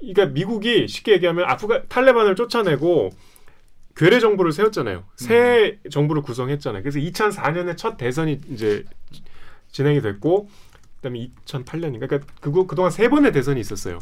[0.00, 3.10] 그러니까 미국이 쉽게 얘기하면 아프가 탈레반을 쫓아내고
[3.96, 5.04] 괴뢰 정부를 세웠잖아요.
[5.16, 6.82] 새 정부를 구성했잖아요.
[6.82, 8.84] 그래서 2004년에 첫 대선이 이제
[9.72, 10.48] 진행이 됐고
[10.96, 13.98] 그다음에 2008년인가 그러니까 그거 그동안 세 번의 대선이 있었어요.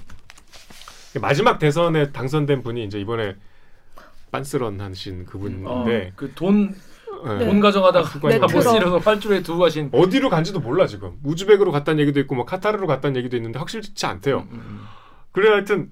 [1.21, 3.37] 마지막 대선에 당선된 분이 이제 이번에
[4.31, 6.75] 빤스런 하신 그분인데 그돈
[7.27, 7.45] 예.
[7.45, 8.61] 돈 가져가다가 네트로.
[8.61, 9.91] 실어서 활주로에 두고 가신.
[9.95, 14.39] 어디로 간지도 몰라 지금 우즈벡으로 갔다는 얘기도 있고 뭐 카타르로 갔다는 얘기도 있는데 확실치 않대요.
[14.39, 14.81] 음, 음,
[15.33, 15.91] 그래 하여튼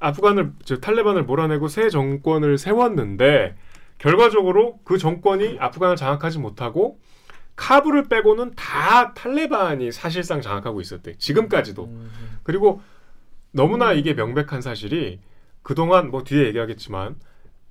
[0.00, 3.56] 아프간을 저 탈레반을 몰아내고 새 정권을 세웠는데
[3.98, 6.98] 결과적으로 그 정권이 아프간을 장악하지 못하고
[7.56, 11.16] 카불을 빼고는 다 탈레반이 사실상 장악하고 있었대.
[11.18, 11.84] 지금까지도.
[11.84, 12.10] 음.
[12.42, 12.80] 그리고
[13.52, 15.20] 너무나 이게 명백한 사실이
[15.62, 17.16] 그동안 뭐 뒤에 얘기하겠지만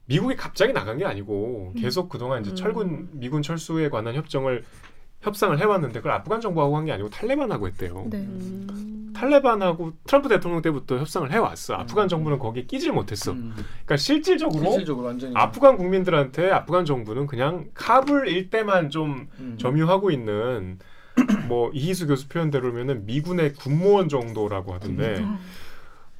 [0.09, 2.55] 미국이 갑자기 나간 게 아니고 계속 그동안 이제 음.
[2.55, 4.63] 철군 미군 철수에 관한 협정을
[5.21, 8.07] 협상을 해왔는데 그걸 아프간 정부하고 한 게 아니고 탈레반하고 했대요.
[8.09, 8.17] 네.
[8.17, 9.13] 음.
[9.15, 11.75] 탈레반하고 트럼프 대통령 때부터 협상을 해왔어.
[11.75, 13.33] 아프간 정부는 거기에 끼질 못했어.
[13.33, 13.53] 음.
[13.55, 19.57] 그러니까 실질적으로 실질적으로 완전히 아프간 국민들한테 아프간 정부는 그냥 카불 일대만 좀 음.
[19.59, 20.79] 점유하고 있는
[21.49, 25.37] 뭐 이희수 교수 표현대로면은 미군의 군무원 정도라고 하던데 음.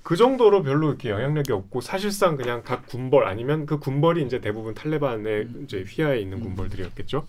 [0.09, 4.73] 그 정도로 별로 이렇게 영향력이 없고 사실상 그냥 각 군벌 아니면 그 군벌이 이제 대부분
[4.73, 5.61] 탈레반의 음.
[5.63, 6.43] 이제 휘하에 있는 음.
[6.45, 7.27] 군벌들이었겠죠.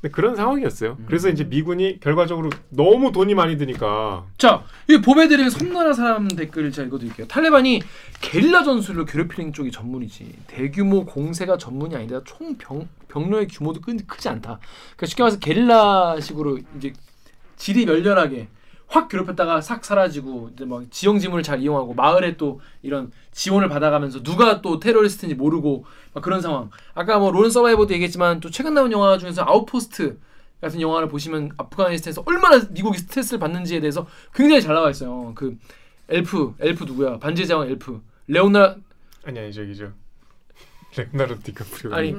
[0.00, 0.98] 근데 그런 상황이었어요.
[1.00, 1.04] 음.
[1.08, 6.86] 그래서 이제 미군이 결과적으로 너무 돈이 많이 드니까 자, 이 보배드림의 섬나라 사람 댓글을 제가
[6.86, 7.26] 읽어드릴게요.
[7.26, 7.82] 탈레반이
[8.20, 12.20] 게릴라 전술로 괴롭히는 쪽이 전문이지 대규모 공세가 전문이 아니다.
[12.24, 14.60] 총 병, 병력의 규모도 크, 크지 않다.
[14.94, 16.92] 그러니까 쉽게 말해서 게릴라식으로 이제
[17.56, 18.46] 질이 멸렬하게
[18.92, 24.22] 확 괴롭혔다가 싹 사라지고 이제 막 지형 지물을 잘 이용하고 마을에 또 이런 지원을 받아가면서
[24.24, 26.70] 누가 또 테러리스트인지 모르고 막 그런 상황.
[26.94, 30.18] 아까 뭐 론 서바이버도 얘기했지만 또 최근 나온 영화 중에서 아웃포스트
[30.60, 35.32] 같은 영화를 보시면 아프가니스탄에서 얼마나 미국이 스트레스를 받는지에 대해서 굉장히 잘 나와 있어요.
[35.36, 35.56] 그
[36.08, 37.18] 엘프 엘프 누구야?
[37.20, 38.74] 반지의 제왕 엘프 레오나
[39.24, 39.86] 아니 아니 저기 저
[40.96, 42.14] 레오나르도 디카프리오 아니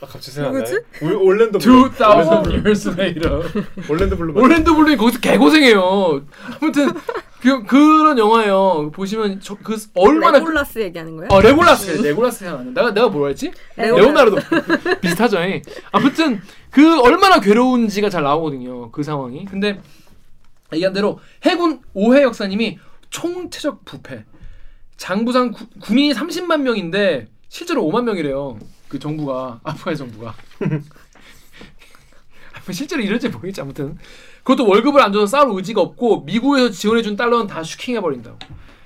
[0.00, 0.36] 아, 갑자기?
[1.02, 1.86] 올- 올랜도 블룸.
[1.90, 3.42] 2000 years later
[3.88, 4.36] 올랜도 블룸.
[4.36, 6.22] 올랜도 블룸이 거기서 개고생해요.
[6.60, 6.90] 아무튼
[7.40, 8.90] 그 그런 영화예요.
[8.92, 11.28] 보시면 저, 그 얼마나 그- 레골라스 얘기하는 거예요?
[11.30, 12.70] 어 레골라스 레골라스 생각나네.
[12.72, 13.52] 내가 내가 뭐라 했지?
[13.76, 14.36] 레오나르도
[15.00, 15.38] 비슷하죠.
[15.38, 15.62] 예.
[15.92, 18.90] 아무튼 그 얼마나 괴로운지가 잘 나오거든요.
[18.90, 19.44] 그 상황이.
[19.44, 19.80] 근데
[20.72, 22.78] 얘기한 대로 해군 오해 역사님이
[23.10, 24.24] 총체적 부패.
[24.96, 28.58] 장부상 구- 군인이 30만 명인데 실제로 5만 명이래요.
[28.88, 30.34] 그 정부가 아프간 정부가.
[32.70, 33.98] 실제로 이럴지 모르겠지 아무튼
[34.42, 38.38] 그것도 월급을 안 줘서 싸울 의지가 없고 미국에서 지원해준 달러는 다 슈킹해 버린다고.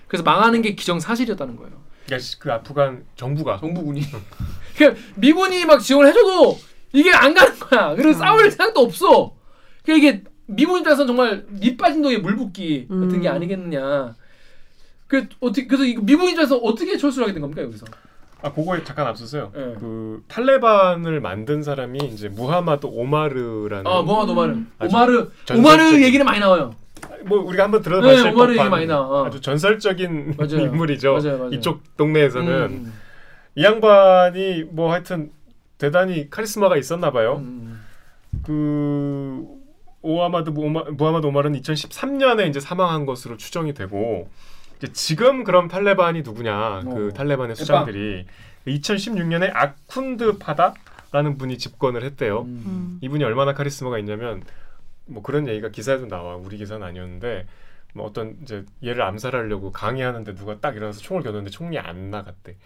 [0.07, 1.73] 그래서 망하는 게 기정사실이었다는 거예요.
[2.11, 4.03] 야, 씨, 그 아프간 정부가 정부군이.
[4.77, 6.59] 그러니까 미군이 막 지원해줘도
[6.93, 7.95] 이게 안 가는 거야.
[7.95, 9.37] 그래서 싸울 생각도 없어.
[9.85, 13.35] 그러니까 이게 미군 입장에서는 정말 밑 빠진 독에 물 붓기 같은 게 음.
[13.35, 14.15] 아니겠느냐.
[15.07, 17.87] 그 어떻게 그래서 이거 미군 입장에서 어떻게 철수를 하게 된 겁니까 여기서?
[18.41, 19.51] 아 그거에 잠깐 앞섰어요.
[19.57, 19.61] 예.
[19.81, 24.57] 그 탈레반을 만든 사람이 이제 무하마드 오마르라는 아 모하드 오마르.
[24.79, 26.75] 아주 오마르 전설적인- 오마르 얘기는 많이 나와요.
[27.27, 29.23] 뭐 우리가 한번 네, 들어봤을 오마르 얘기 법한 많이 나와.
[29.23, 29.27] 어.
[29.27, 30.61] 아주 전설적인 맞아요.
[30.67, 31.15] 인물이죠.
[31.15, 31.51] 맞아요, 맞아요.
[31.53, 32.93] 이쪽 동네에서는 음,
[33.57, 35.33] 이 양반이 뭐 하여튼
[35.79, 37.39] 대단히 카리스마가 있었나 봐요.
[37.39, 37.81] 음,
[38.45, 39.45] 그
[40.01, 44.29] 오하마드 무하마드 오마르는 2013년에 이제 사망한 것으로 추정이 되고
[44.93, 46.83] 지금 그럼 탈레반이 누구냐?
[46.85, 47.11] 그 어.
[47.11, 48.27] 탈레반의 수장들이
[48.67, 52.43] 2016년에 아쿤드 파다라는 분이 집권을 했대요.
[52.43, 52.63] 음.
[52.67, 52.99] 음.
[53.01, 54.43] 이분이 얼마나 카리스마가 있냐면
[55.07, 56.37] 뭐 그런 얘기가 기사에도 나와.
[56.37, 57.47] 우리 기사는 아니었는데
[57.95, 62.57] 뭐 어떤 이제 얘를 암살하려고 강의하는데 누가 딱 일어나서 총을 겨누는데 총이 안 나갔대.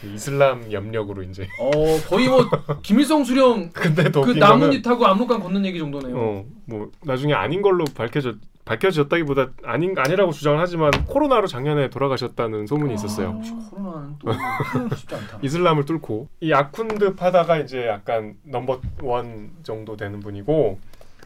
[0.00, 1.48] 그 이슬람 염력으로 이제.
[1.60, 1.70] 어
[2.08, 2.44] 거의 뭐
[2.82, 6.16] 김일성 수령 근데 더그 웃긴 거는 나뭇잎 타고 압록강 걷는 얘기 정도네요.
[6.18, 8.36] 어, 뭐 나중에 아닌 걸로 밝혀졌
[8.68, 13.40] 밝혀졌다기보다 아닌 아니라고 주장을 하지만 코로나로 작년에 돌아가셨다는 소문이 있었어요.
[13.42, 14.32] 아, 코로나는 또
[14.94, 15.38] 쉽지 않다.
[15.42, 20.78] 이슬람을 뚫고 이 아쿤드 파다가 이제 약간 넘버 원 정도 되는 분이고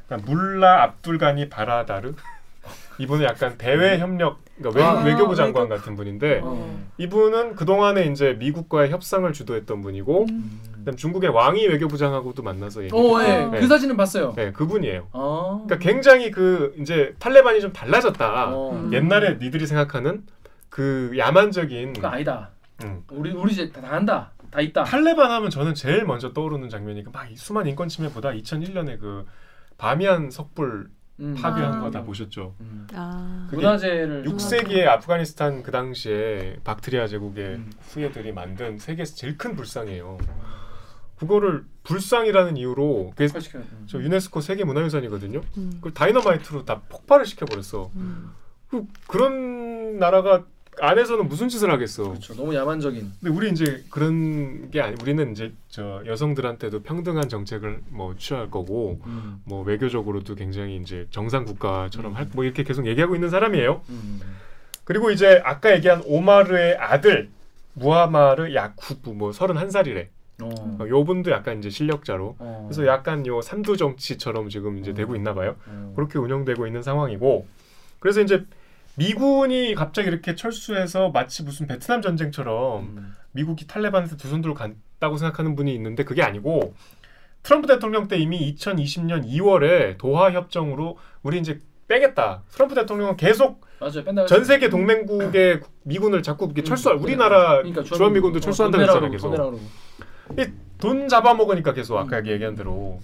[0.07, 2.14] 그러니까 물라 압둘가니 바라다르
[2.98, 6.78] 이분은 약간 대외 협력 그러니까 외, 아, 외 교부 장관 외교- 같은 분인데 어.
[6.98, 10.26] 이분은 그 동안에 이제 미국과의 협상을 주도했던 분이고
[10.74, 12.94] 그다음 중국의 왕이 외교부장하고도 만나서 얘기.
[12.94, 13.46] 어, 예.
[13.46, 13.61] 네.
[13.61, 14.33] 그 사진은 봤어요.
[14.37, 15.09] 네, 그분이에요.
[15.12, 15.61] 아.
[15.64, 18.55] 그러니까 굉장히 그 이제 탈레반이 좀 달라졌다.
[18.55, 18.72] 어.
[18.72, 18.92] 음.
[18.92, 20.24] 옛날에 니들이 생각하는
[20.68, 22.50] 그 야만적인 그건 아니다.
[22.85, 23.02] 음.
[23.11, 24.31] 우리 우리 이제 다, 다 한다.
[24.50, 24.85] 다 있다.
[24.85, 29.24] 탈레반 하면 저는 제일 먼저 떠오르는 장면이 그막 수많은 인권 침해보다 2001년에 그
[29.78, 30.88] 바미안 석불
[31.23, 31.35] 음.
[31.35, 31.81] 파괴한 아.
[31.81, 32.55] 거다 보셨죠?
[32.61, 32.87] 음.
[32.95, 33.47] 아.
[33.49, 37.73] 그게 문화재를 6세기에 아프가니스탄 그 당시에 박트리아 제국의 음.
[37.89, 40.19] 후예들이 만든 세계에서 제일 큰 불상이에요.
[41.17, 43.29] 그거를 불상이라는 이유로 돼.
[43.87, 45.41] 저 유네스코 세계 문화유산이거든요.
[45.57, 45.71] 음.
[45.77, 47.91] 그걸 다이너마이트로 다 폭발을 시켜버렸어.
[47.95, 48.33] 음.
[48.69, 50.45] 그 그런 나라가
[50.81, 52.05] 안에서는 무슨 짓을 하겠어.
[52.05, 52.35] 그렇죠.
[52.35, 53.13] 너무 야만적인.
[53.21, 59.01] 근데 우리 이제 그런 게 아니 우리는 이제 저 여성들한테도 평등한 정책을 뭐 취할 거고
[59.07, 59.41] 음.
[59.45, 62.17] 뭐 외교적으로도 굉장히 이제 정상 국가처럼 음.
[62.17, 63.83] 할뭐 이렇게 계속 얘기하고 있는 사람이에요.
[63.91, 64.21] 음.
[64.85, 67.29] 그리고 이제 아까 얘기한 오마르의 아들
[67.75, 70.09] 무하마르 야쿠브 뭐 31살이래.
[70.43, 70.49] 어.
[70.81, 72.37] 어, 요 분도 약간 이제 실력자로.
[72.39, 72.67] 어.
[72.69, 74.95] 그래서 약간 요 삼두 정치처럼 지금 이제 어.
[74.95, 75.57] 되고 있나 봐요.
[75.67, 75.93] 어.
[75.95, 77.47] 그렇게 운영되고 있는 상황이고
[78.01, 78.45] 그래서 이제
[78.96, 83.16] 미군이 갑자기 이렇게 철수해서 마치 무슨 베트남 전쟁처럼 음.
[83.33, 86.74] 미국이 탈레반한테 두손 들고 간다고 생각하는 분이 있는데 그게 아니고
[87.42, 92.42] 트럼프 대통령 때 이미 2020년 2월에 도하 협정으로 우리 이제 빼겠다.
[92.50, 94.26] 트럼프 대통령은 계속 맞아요.
[94.26, 99.11] 전 세계 동맹국의 미군을 자꾸 이렇게 철수할 우리나라 그러니까 주한미군도 철수한다고 어, 했잖아요.
[99.11, 99.61] 돈
[100.37, 100.50] 계속.
[100.78, 102.26] 돈 잡아먹으니까 계속 아까 음.
[102.26, 103.00] 얘기한 대로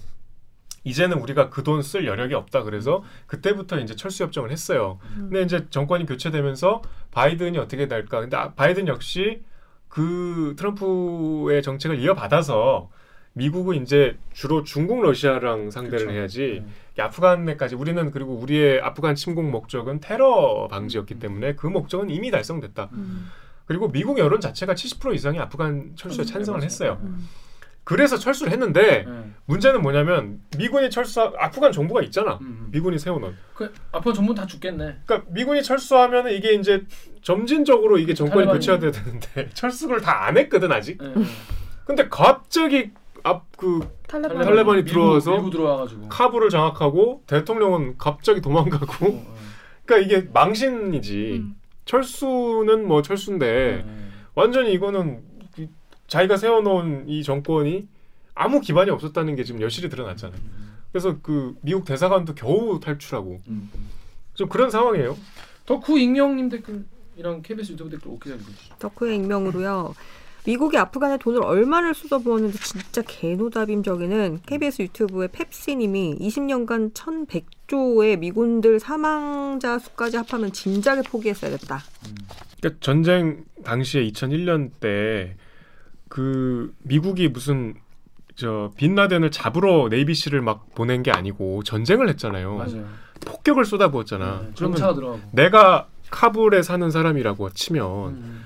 [0.83, 4.99] 이제는 우리가 그 돈 쓸 여력이 없다 그래서 그때부터 이제 철수 협정을 했어요.
[5.15, 8.21] 근데 이제 정권이 교체되면서 바이든이 어떻게 될까?
[8.21, 9.43] 근데 아, 바이든 역시
[9.87, 12.89] 그 트럼프의 정책을 이어받아서
[13.33, 16.11] 미국은 이제 주로 중국 러시아랑 상대를 그쵸.
[16.11, 16.73] 해야지 음.
[16.97, 22.89] 이 아프간에까지 우리는 그리고 우리의 아프간 침공 목적은 테러 방지였기 때문에 그 목적은 이미 달성됐다.
[22.93, 23.27] 음.
[23.65, 26.65] 그리고 미국 여론 자체가 70% 이상이 아프간 철수에 찬성을 맞아요.
[26.65, 26.97] 했어요.
[27.03, 27.27] 음.
[27.89, 29.23] 그래서 철수를 했는데 네.
[29.45, 32.37] 문제는 뭐냐면 미군이 철수 아프간 정부가 있잖아.
[32.39, 32.67] 음.
[32.71, 33.33] 미군이 세워놓은.
[33.55, 34.97] 그 앞으로 전부 다 죽겠네.
[35.07, 36.85] 그러니까 미군이 철수하면 이게 이제
[37.23, 40.99] 점진적으로 이게 정권이 탈레반이- 교체돼야 되는데 철수를 다 안 했거든 아직.
[41.01, 41.13] 네.
[41.85, 42.91] 근데 갑자기
[43.23, 44.43] 앞그 탈레반.
[44.45, 46.09] 탈레반이 밀고- 들어와서 밀고 들어와가지고.
[46.09, 49.07] 카불을 장악하고 대통령은 갑자기 도망가고.
[49.07, 49.35] 어,
[49.85, 51.37] 그러니까 이게 망신이지.
[51.41, 51.55] 음.
[51.85, 53.07] 철수는 뭐 네.
[53.07, 53.83] 철수인데
[54.35, 55.28] 완전히 이거는 이-
[56.09, 57.87] 자기가 세워놓은 이 정권이
[58.35, 60.39] 아무 기반이 없었다는 게 지금 여실히 드러났잖아요.
[60.91, 63.69] 그래서 그 미국 대사관도 겨우 탈출하고 음.
[64.33, 65.17] 좀 그런 상황이에요.
[65.65, 68.75] 덕후 익명님 댓글이랑 KBS 유튜브 댓글 읽어주시죠.
[68.79, 69.93] 덕후의 익명으로요.
[70.45, 80.17] 미국이 아프간에 돈을 얼마를 쏟아부었는지 진짜 개노다빔적이는 KBS 유튜브의 펩시님이 20년간 1,100조의 미군들 사망자 수까지
[80.17, 81.83] 합하면 진작에 포기했어야 됐다.
[82.59, 85.35] 그러니까 전쟁 당시에 2001년 때
[86.09, 87.75] 그 미국이 무슨
[88.35, 92.55] 저 빈라덴을 잡으러 네이비시를 막 보낸 게 아니고 전쟁을 했잖아요.
[92.55, 92.85] 맞아요.
[93.25, 94.41] 폭격을 쏟아부었잖아.
[94.41, 95.21] 네, 그러면.
[95.31, 98.45] 내가 카불에 사는 사람이라고 치면 음.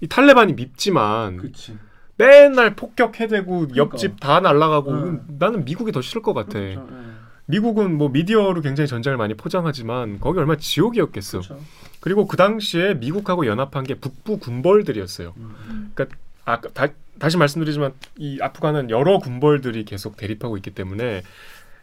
[0.00, 1.76] 이 탈레반이 밉지만 그치.
[2.16, 5.24] 맨날 폭격 해대고 옆집 다 날아가고 응.
[5.38, 6.58] 나는 미국이 더 싫을 것 같아.
[6.58, 6.86] 그렇죠.
[6.90, 6.96] 네.
[7.46, 11.40] 미국은 뭐 미디어로 굉장히 전쟁을 많이 포장하지만 거기 얼마나 지옥이었겠어.
[11.40, 11.58] 그렇죠.
[12.00, 15.34] 그리고 그 당시에 미국하고 연합한 게 북부 군벌들이었어요.
[15.36, 15.92] 음.
[16.44, 21.22] 아, 다, 다시 말씀드리지만 이 아프간은 여러 군벌들이 계속 대립하고 있기 때문에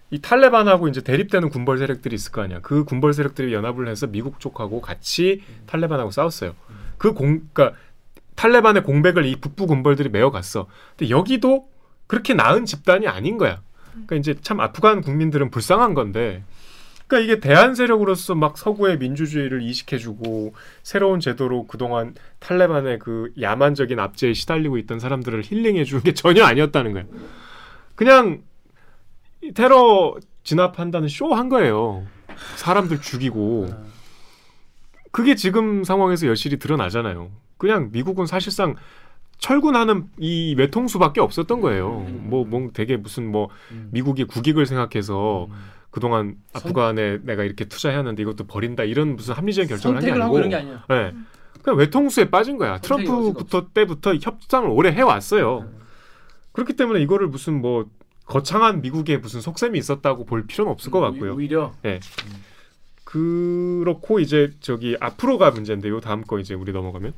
[0.10, 2.60] 이 탈레반하고 이제 대립되는 군벌 세력들이 있을 거 아니야.
[2.62, 6.56] 그 군벌 세력들이 연합을 해서 미국 쪽하고 같이 탈레반하고 싸웠어요.
[6.98, 7.78] 그 공, 그러니까
[8.36, 10.67] 탈레반의 공백을 이 북부 군벌들이 메어갔어.
[10.96, 11.70] 근데 여기도
[12.08, 13.62] 그렇게 나은 집단이 아닌 거야.
[13.91, 16.43] 그러니까 이제 참 아프간 국민들은 불쌍한 건데,
[17.08, 24.34] 그러니까 이게 대한 세력으로서 막 서구의 민주주의를 이식해주고 새로운 제도로 그동안 탈레반의 그 야만적인 압제에
[24.34, 27.06] 시달리고 있던 사람들을 힐링해주는 게 전혀 아니었다는 거야.
[27.96, 28.41] 그냥
[29.41, 32.06] 이 테러 진압한다는 쇼 한 거예요.
[32.58, 33.70] 사람들 죽이고.
[35.12, 37.32] 그게 지금 상황에서 여실히 드러나잖아요.
[37.58, 38.76] 그냥 미국은 사실상
[39.39, 42.06] 철군하는 이 외통수밖에 없었던 거예요.
[42.10, 43.89] 뭐, 뭐 되게 무슨 뭐 음.
[43.91, 45.56] 미국이 국익을 생각해서 음.
[45.91, 50.47] 그동안 아프간에 내가 이렇게 투자해왔는데 이것도 버린다 이런 무슨 합리적인 결정을 한게 선택을 하고 아니고
[50.47, 50.86] 이런 게 아니야.
[50.89, 51.17] 네.
[51.63, 52.80] 그냥 외통수에 빠진 거야.
[52.80, 55.69] 트럼프부터 때부터 협상을 오래 해왔어요.
[56.52, 57.86] 그렇기 때문에 이거를 무슨 뭐
[58.26, 61.32] 거창한 미국의 무슨 속셈이 있었다고 볼 필요는 없을 것 같고요.
[61.32, 61.73] 오- 오히려
[63.04, 66.00] 그렇고 이제 저기 앞으로가 문제인데요.
[66.02, 67.13] 다음 거 이제 우리 넘어가면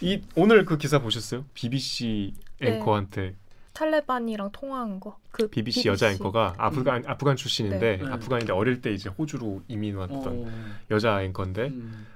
[0.00, 1.44] 이 오늘 그 기사 보셨어요?
[1.54, 2.76] BBC 네.
[2.76, 3.34] 앵커한테
[3.76, 5.18] 탈레반이랑 통화한 거.
[5.30, 8.10] 그 BBC, 여자 앵커가 아프간 아프간 출신인데 네.
[8.10, 10.50] 아프간인데 어릴 때 이제 호주로 이민 왔던 어,
[10.90, 12.06] 여자 앵커인데 음.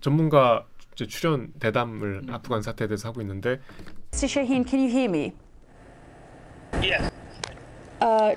[0.00, 2.34] 전문가 이제 출연 대담을 음.
[2.34, 3.60] 아프간 사태에 대해서 하고 있는데
[4.12, 4.26] Mr.
[4.26, 5.32] Shaheen, can you hear me?
[6.82, 7.12] Yes.
[8.02, 8.34] Uh,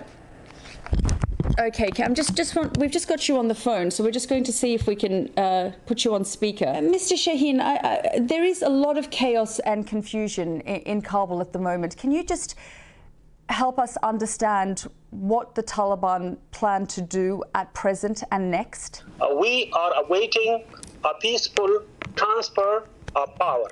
[1.59, 4.29] okay, Cam, just just want we've just got you on the phone, so we're just
[4.29, 6.67] going to see if we can uh, put you on speaker.
[6.67, 7.15] Uh, Mr.
[7.15, 11.53] Shaheen, I, I, there is a lot of chaos and confusion in, in Kabul at
[11.53, 11.97] the moment.
[11.97, 12.55] Can you just
[13.49, 19.03] help us understand what the Taliban plan to do at present and next?
[19.21, 20.65] Uh, we are awaiting
[21.05, 21.83] a peaceful
[22.17, 23.69] transfer of power.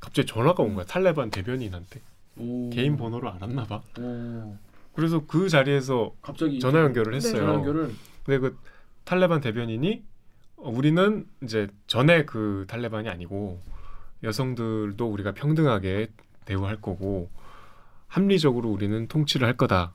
[0.00, 2.00] 갑자기 전화가 온 거야 탈레반 대변인한테
[2.36, 2.70] 오.
[2.70, 3.82] 개인 번호를 알았나 봐.
[4.00, 4.56] 오.
[4.97, 7.41] 그래서 그 자리에서 갑자기 전화 연결을 했어요.
[7.41, 7.91] 전화 연결을
[8.25, 8.57] 근데 그
[9.03, 10.03] 탈레반 대변인이
[10.55, 13.61] 어, 우리는 이제 전에 그 탈레반이 아니고
[14.23, 16.07] 여성들도 우리가 평등하게
[16.45, 17.29] 대우할 거고
[18.07, 19.93] 합리적으로 우리는 통치를 할 거다.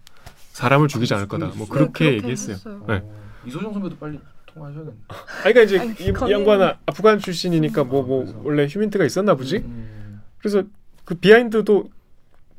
[0.53, 1.47] 사람을 죽이지 않을 거다.
[1.47, 2.55] 뭐 네, 그렇게 그렇게 얘기했어요.
[2.55, 2.85] 했어요.
[2.87, 2.95] 네.
[3.03, 4.97] 어, 이소정 선배도 빨리 통화하셔야겠네.
[5.09, 8.41] 아, 그러니까 이제 아니, 이, 이 거기는- 양반은 아프간 출신이니까 뭐뭐 그래서.
[8.45, 9.57] 원래 휴민트가 있었나 보지.
[9.57, 10.23] 음.
[10.39, 10.63] 그래서
[11.05, 11.91] 그 비하인드도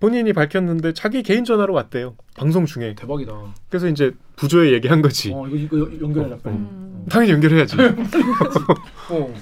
[0.04, 2.18] 본인이 밝혔는데 자기 개인 전화로 왔대요.
[2.36, 2.94] 방송 중에.
[2.94, 3.32] 대박이다.
[3.70, 5.32] 그래서 이제 부조에 얘기한 거지.
[5.34, 6.56] 어 이거 이거 연결해라 빨리.
[6.58, 7.06] 음.
[7.10, 7.78] 당연히 연결해야지.
[9.10, 9.34] 어.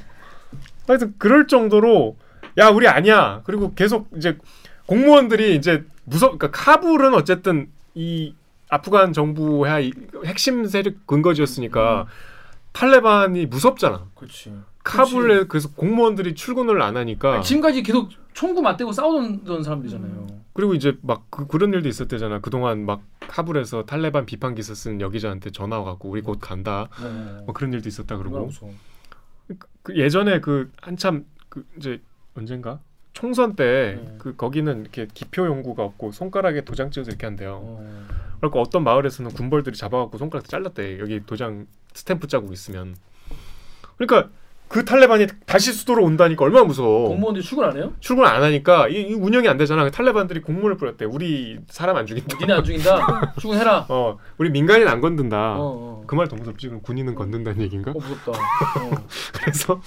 [0.88, 2.16] 하여튼 그럴 정도로
[2.60, 3.42] 야 우리 아니야.
[3.44, 4.38] 그리고 계속 이제
[4.86, 6.38] 공무원들이 이제 무섭.
[6.38, 8.36] 그러니까 카불은 어쨌든 이
[8.70, 9.94] 아프간 정부의 이
[10.28, 12.06] 핵심 세력 근거지였으니까
[12.72, 14.10] 탈레반이 무섭잖아.
[14.14, 14.54] 그렇지.
[14.84, 20.41] 카불에 그래서 공무원들이 출근을 안 하니까 지금까지 계속 총구 맞대고 싸우던 사람들이잖아요.
[20.54, 22.40] 그리고 이제 막 그, 그런 일도 있었대잖아.
[22.40, 26.90] 그동안 막 카불에서 탈레반 비판 기사 쓴 여기자한테 전화 와갖고 우리 곧 간다.
[27.02, 27.44] 네.
[27.46, 28.74] 뭐 그런 일도 있었다 그러고 무서워.
[29.84, 32.02] 그 예전에 그 한참 그 이제
[32.36, 32.80] 언젠가
[33.14, 34.16] 총선 때 네.
[34.20, 37.60] 그 거기는 이렇게 기표 용구가 없고 손가락에 도장 찍어서 이렇게 한대요.
[37.62, 38.08] 어.
[38.38, 41.00] 그러니까 어떤 마을에서는 군벌들이 잡아갖고 손가락 잘랐대.
[41.00, 42.96] 여기 도장 스탬프 자국 있으면.
[43.98, 44.30] 그러니까
[44.72, 47.10] 그 탈레반이 다시 수도로 온다니까 얼마나 무서워.
[47.10, 47.94] 공무원들이 출근 안 해요?
[48.00, 49.90] 출근 안 하니까 이, 이 운영이 안 되잖아.
[49.90, 51.04] 탈레반들이 공문을 뿌렸대.
[51.04, 52.38] 우리 사람 안 죽인다.
[52.40, 53.34] 니네 안 죽인다.
[53.38, 53.88] 출근해라.
[53.90, 55.56] 어, 우리 민간인 안 건든다.
[55.58, 56.04] 어, 어.
[56.08, 56.68] 그말 더 무섭지.
[56.68, 57.92] 그럼 군인은 건든다는 얘기인가?
[57.92, 58.32] 어 무섭다.
[58.80, 59.08] 어.
[59.34, 59.82] 그래서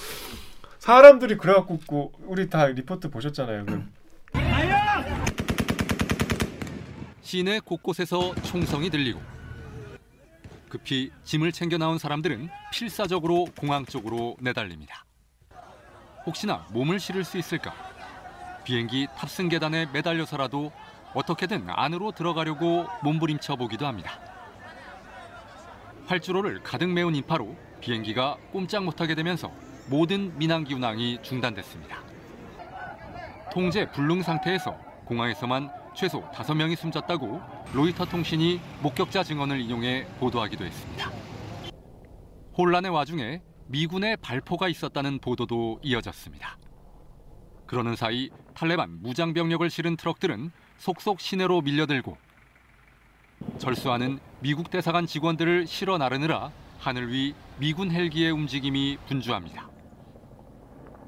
[0.79, 3.65] 사람들이 그래갖고 그 우리 다 리포트 보셨잖아요.
[3.65, 3.83] 그
[7.23, 9.19] 시내 곳곳에서 총성이 들리고
[10.75, 15.05] 급히 짐을 챙겨 나온 사람들은 필사적으로 공항 쪽으로 내달립니다.
[16.27, 17.73] 혹시나 몸을 실을 수 있을까?
[18.65, 20.73] 비행기 탑승 계단에 매달려서라도
[21.15, 24.19] 어떻게든 안으로 들어가려고 몸부림쳐 보기도 합니다.
[26.07, 29.53] 활주로를 가득 메운 인파로 비행기가 꼼짝 못하게 되면서
[29.87, 31.99] 모든 민항기 운항이 중단됐습니다.
[33.53, 34.73] 통제 불능 상태에서
[35.05, 37.41] 공항에서만 최소 5명이 숨졌다고
[37.73, 41.11] 로이터 통신이 목격자 증언을 인용해 보도하기도 했습니다.
[42.59, 46.59] 혼란의 와중에 미군의 발포가 있었다는 보도도 이어졌습니다.
[47.67, 52.17] 그러는 사이 탈레반 무장 병력을 실은 트럭들은 속속 시내로 밀려들고
[53.59, 59.71] 절수하는 미국 대사관 직원들을 실어 나르느라 하늘 위 미군 헬기의 움직임이 분주합니다.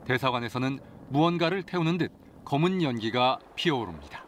[0.06, 0.78] 대사관에서는
[1.08, 2.12] 무언가를 태우는 듯
[2.44, 4.25] 검은 연기가 피어오릅니다.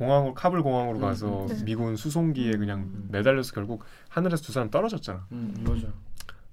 [0.00, 1.62] 공항으로 카불 공항으로 음, 가서 네.
[1.64, 3.08] 미군 수송기에 그냥 음.
[3.12, 5.26] 매달려서 결국 하늘에서 두 사람 떨어졌잖아.
[5.32, 5.88] 음, 맞아.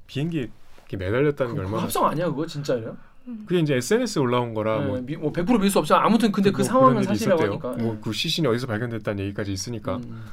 [0.05, 2.97] 비행기에 이렇게 매달렸다는 게 그, 얼마나 합성 아니야 그거 진짜예요?
[3.45, 6.05] 그게 이제 SNS에 올라온 거라 뭐, 네, 미, 뭐100% 믿을 수 없잖아.
[6.05, 7.71] 아무튼 근데 그 뭐 상황은 사실이라고 있었대요.
[7.71, 7.83] 하니까.
[7.83, 10.25] 뭐그 시신이 어디서 발견됐다는 얘기까지 있으니까 음,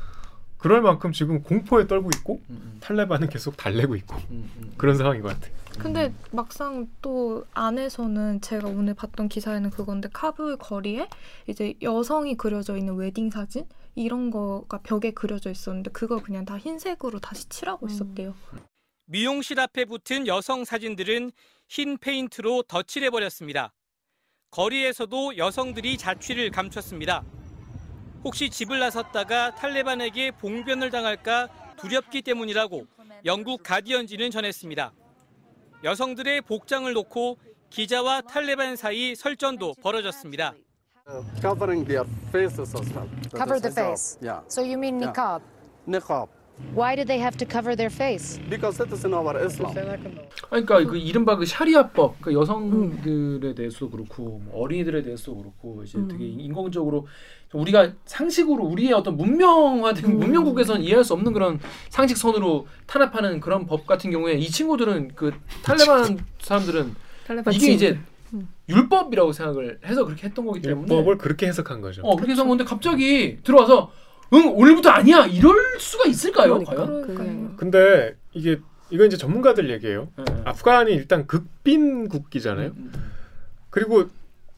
[0.58, 5.22] 그럴 만큼 지금 공포에 떨고 있고 음, 탈레반은 계속 달래고 있고 음, 음, 그런 상황인
[5.22, 5.52] 것 같아.
[5.78, 11.08] 근데 막상 또 안에서는 제가 오늘 봤던 기사에는 그건데 카불 거리에
[11.46, 17.20] 이제 여성이 그려져 있는 웨딩 사진 이런 거가 벽에 그려져 있었는데 그거 그냥 다 흰색으로
[17.20, 17.90] 다시 칠하고 음.
[17.90, 18.34] 있었대요.
[19.06, 21.32] 미용실 앞에 붙은 여성 사진들은
[21.68, 23.72] 흰 페인트로 덧칠해 버렸습니다.
[24.50, 27.24] 거리에서도 여성들이 자취를 감췄습니다.
[28.22, 32.86] 혹시 집을 나섰다가 탈레반에게 봉변을 당할까 두렵기 때문이라고
[33.26, 34.92] 영국 가디언지는 전했습니다.
[35.84, 37.36] 여성들의 복장을 놓고
[37.68, 40.54] 기자와 탈레반 사이 설전도 벌어졌습니다.
[41.42, 43.06] covering their faces or stuff.
[43.28, 44.16] That Cover the face.
[44.22, 44.40] Yeah.
[44.48, 45.42] So you mean niqab?
[45.86, 46.28] Niqab.
[46.72, 48.40] Why do they have to cover their face?
[48.48, 49.74] Because that is in our Islam.
[50.48, 56.08] 그러니까 그 이른바 그 샤리아법, 그 여성들에 대해서도 그렇고 뭐 어린이들에 대해서도 그렇고 이제 음.
[56.08, 57.06] 되게 인공적으로
[57.54, 60.18] 우리가 상식으로 우리의 어떤 문명화된 음.
[60.18, 65.32] 문명국에서는 이해할 수 없는 그런 상식선으로 탄압하는 그런 법 같은 경우에 이 친구들은 그
[65.62, 66.94] 탈레반 사람들은
[67.26, 67.98] 탈레반 이게 이제
[68.32, 68.48] 음.
[68.68, 72.02] 율법이라고 생각을 해서 그렇게 했던 거기 때문에 율법을 그렇게 해석한 거죠.
[72.02, 73.90] 어 그렇게 해서 근데 갑자기 들어와서
[74.32, 76.74] 응 오늘부터 아니야 이럴 수가 있을까요 그러니까.
[76.74, 77.02] 과연?
[77.06, 78.58] 그게 근데 이게
[78.90, 80.08] 이건 이제 전문가들 얘기예요.
[80.16, 80.24] 네.
[80.44, 82.72] 아프간이 일단 극빈 국기잖아요.
[82.76, 82.92] 음,
[83.70, 84.08] 그리고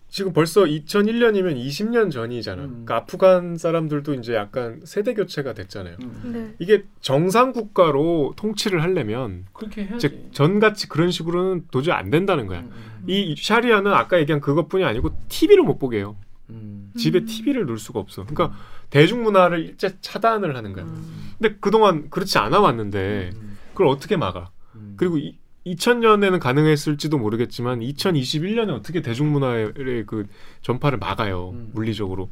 [0.09, 2.63] 지금 벌써 2001년이면 20년 전이잖아.
[2.63, 2.69] 음.
[2.69, 5.97] 그러니까 아프간 사람들도 이제 약간 세대 교체가 됐잖아요.
[6.01, 6.33] 음.
[6.33, 6.55] 네.
[6.59, 10.09] 이게 정상 국가로 통치를 하려면 그렇게 해야지.
[10.09, 12.61] 즉 전같이 그런 식으로는 도저히 안 된다는 거야.
[12.61, 16.17] 음, 음, 이 샤리아는 아까 얘기한 그것뿐이 아니고 TV를 못 보게 해요.
[16.51, 16.93] 음.
[16.97, 18.25] 집에 TV를 놓을 수가 없어.
[18.25, 18.57] 그러니까
[18.91, 20.85] 대중문화를 일제 차단을 하는 거야.
[20.85, 21.33] 음.
[21.39, 23.59] 근데 그동안 그렇지 않아 왔는데 음.
[23.73, 24.51] 그걸 어떻게 막아?
[24.77, 24.95] 음.
[24.97, 25.37] 그리고 이,
[25.67, 30.27] 2000년에는 가능했을지도 모르겠지만 2021년에 어떻게 대중문화의 그
[30.63, 31.71] 전파를 막아요 음.
[31.75, 32.31] 물리적으로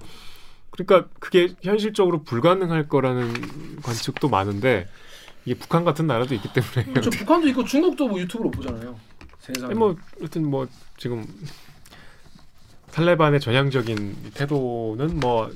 [0.70, 3.32] 그러니까 그게 현실적으로 불가능할 거라는
[3.82, 4.88] 관측도 많은데
[5.44, 7.10] 이게 북한 같은 나라도 있기 때문에 그렇죠.
[7.10, 8.98] 북한도 있고 중국도 뭐 유튜브로 보잖아요.
[9.38, 9.74] 세상에.
[9.74, 10.66] 뭐 하여튼 뭐
[10.96, 11.24] 지금
[12.92, 15.50] 탈레반의 전향적인 태도는 뭐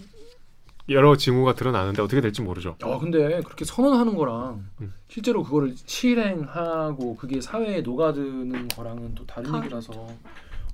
[0.89, 2.77] 여러 징후가 드러나는데 어떻게 될지 모르죠.
[2.83, 4.95] 아 근데 그렇게 선언하는 거랑 음.
[5.09, 9.65] 실제로 그거를 실행하고 그게 사회에 녹아드는 거랑은 또 다른 다르죠.
[9.65, 10.07] 얘기라서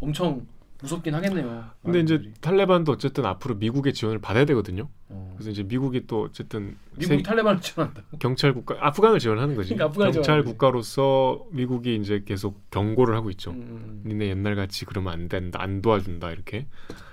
[0.01, 0.47] 엄청
[0.85, 1.65] 무섭긴 하겠네요.
[1.83, 2.23] 근데 이제.
[2.41, 4.89] 탈레반도 어쨌든 앞으로 미국의 지원을 받아야 되거든요.
[5.09, 5.33] 어.
[5.37, 8.03] 그래서 이제 미국이 또 어쨌든 미국이 세- 탈레반을 지원한다.
[8.19, 9.75] 경찰 국가 아프간을 지원하는 거지.
[9.75, 10.45] 그러니까 경찰 지원하는.
[10.45, 13.51] 국가로서 미국이 이제 계속 경고를 하고 있죠.
[13.53, 16.67] 음, 음, 니네 옛날 같이 그러면 안 된다, 안 도와준다 이렇게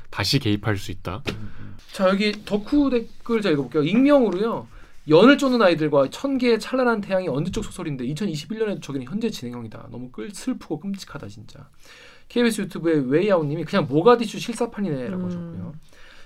[0.10, 1.24] 다시 개입할 수 있다.
[1.32, 1.76] 음.
[1.94, 3.84] 자 여기 덕후 댓글 제가 읽어볼게요.
[3.84, 4.68] 익명으로요.
[5.10, 9.88] 연을 쫓는 아이들과 천 개의 찬란한 태양이 쪽 소설인데 2021년에도 저기는 현재 진행형이다.
[9.92, 11.68] 너무 끌 슬프고 끔찍하다 진짜.
[12.32, 15.26] KBS 유튜브의 웨이아웃님이 그냥 모가디슈 실사판이네라고 음.
[15.26, 15.74] 하셨고요.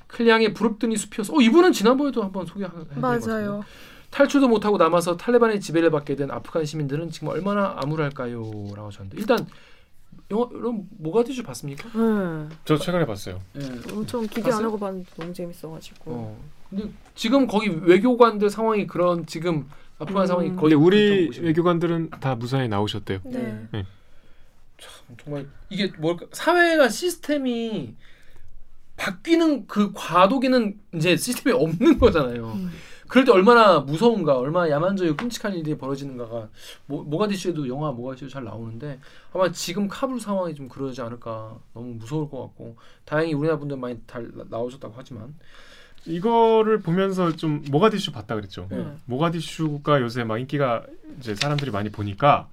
[0.07, 1.35] 클리앙의 부릅뜨니 숲이었어.
[1.35, 3.63] 어 이분은 지난번에도 한번 소개한 맞아요.
[4.11, 9.47] 탈출도 못하고 남아서 탈레반의 지배를 받게 된 아프간 시민들은 지금 얼마나 암울할까요?라고 하셨는데 일단
[10.29, 11.89] 영화 여러분 모가디슈 봤습니까?
[11.89, 12.55] 네.
[12.65, 13.41] 저 최근에 봤어요.
[13.59, 13.91] 예.
[13.91, 14.59] 엄청 기대 봤어요?
[14.59, 16.11] 안 하고 봤는데 너무 재밌어가지고.
[16.11, 16.39] 어.
[16.69, 20.27] 근데 지금 거기 외교관들 상황이 그런 지금 아프간 음.
[20.27, 23.19] 상황이 거의 우리 외교관들은 다 무사히 나오셨대요.
[23.25, 23.67] 네.
[23.71, 23.85] 네.
[25.23, 27.95] 정말 이게 뭘까 사회가 시스템이
[28.97, 32.53] 바뀌는 그 과도기는 이제 시스템이 없는 거잖아요.
[32.53, 32.71] 음.
[33.07, 36.49] 그럴 때 얼마나 무서운가, 얼마나 야만적이고 끔찍한 일이 벌어지는가가
[36.88, 38.99] 모, 모가디슈에도 영화 모가디슈 잘 나오는데
[39.32, 43.99] 아마 지금 카불 상황이 좀 그러지 않을까 너무 무서울 것 같고 다행히 우리나라 분들 많이
[44.07, 45.36] 잘 나- 나오셨다고 하지만
[46.05, 48.67] 이거를 보면서 좀 모가디슈 봤다 그랬죠.
[48.71, 48.86] 네.
[49.05, 50.84] 모가디슈가 요새 막 인기가
[51.19, 52.47] 이제 사람들이 많이 보니까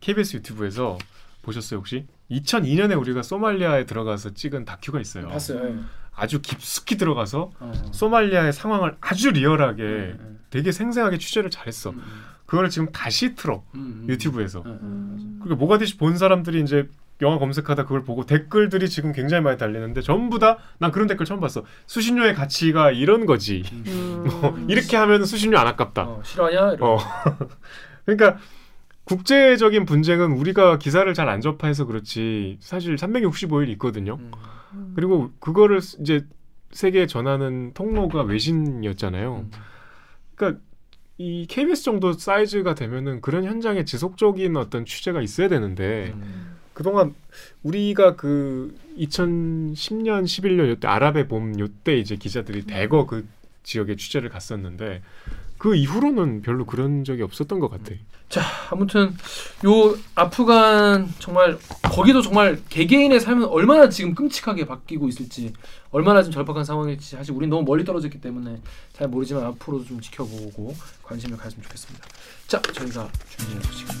[0.00, 0.98] KBS 유튜브에서
[1.46, 2.04] 보셨어요 혹시?
[2.30, 5.28] 2002년에 우리가 소말리아에 들어가서 찍은 다큐가 있어요.
[5.28, 5.68] 봤어요.
[5.68, 5.76] 예.
[6.14, 7.72] 아주 깊숙이 들어가서 어.
[7.92, 11.90] 소말리아의 상황을 아주 리얼하게 음, 되게 생생하게 취재를 잘했어.
[11.90, 12.02] 음,
[12.46, 14.08] 그거를 지금 다시 틀어 음, 음.
[14.08, 14.62] 유튜브에서.
[14.66, 15.40] 음, 음.
[15.42, 16.88] 그리고 모가디슈 본 사람들이 이제
[17.22, 21.40] 영화 검색하다 그걸 보고 댓글들이 지금 굉장히 많이 달리는데 전부 다 난 그런 댓글 처음
[21.40, 21.64] 봤어.
[21.86, 23.62] 수신료의 가치가 이런 거지.
[23.72, 24.24] 음.
[24.42, 26.02] 뭐 이렇게 하면 수신료 안 아깝다.
[26.02, 26.72] 어, 싫어하냐?
[26.74, 26.82] 이런.
[26.82, 26.98] 어.
[28.04, 28.38] 그러니까
[29.06, 34.18] 국제적인 분쟁은 우리가 기사를 잘 안 접해서 그렇지 사실 365일 있거든요.
[34.72, 34.92] 음.
[34.94, 36.26] 그리고 그거를 이제
[36.70, 39.46] 세계에 전하는 통로가 외신이었잖아요.
[39.46, 39.50] 음.
[40.34, 40.60] 그러니까
[41.18, 46.56] 이 KBS 정도 사이즈가 되면은 그런 현장에 지속적인 어떤 취재가 있어야 되는데 음.
[46.74, 47.14] 그동안
[47.62, 53.26] 우리가 그 2010년, 11년 요때 아랍의 봄 요때 이제 기자들이 대거 그
[53.62, 55.00] 지역에 취재를 갔었는데
[55.58, 57.92] 그 이후로는 별로 그런 적이 없었던 것 같아.
[58.28, 59.16] 자, 아무튼
[59.64, 65.52] 요 아프간 정말 거기도 정말 개개인의 삶은 얼마나 지금 끔찍하게 바뀌고 있을지
[65.90, 68.60] 얼마나 지금 절박한 상황일지 사실 우린 너무 멀리 떨어졌기 때문에
[68.92, 72.06] 잘 모르지만 앞으로도 좀 지켜보고 관심을 가졌으면 좋겠습니다.
[72.48, 73.08] 자, 저희가
[73.70, 73.92] 주시고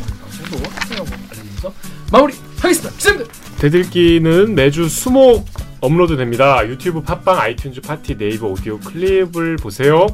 [0.00, 0.56] 오늘 방송도
[0.96, 1.74] 하고 알려드리면서
[2.10, 2.96] 마무리하겠습니다.
[2.96, 3.26] 기자님들
[3.58, 5.44] 대들기는 매주 수목
[5.82, 6.66] 업로드됩니다.
[6.68, 10.06] 유튜브, 팟빵, 아이튠즈, 파티, 네이버 오디오 클립을 보세요.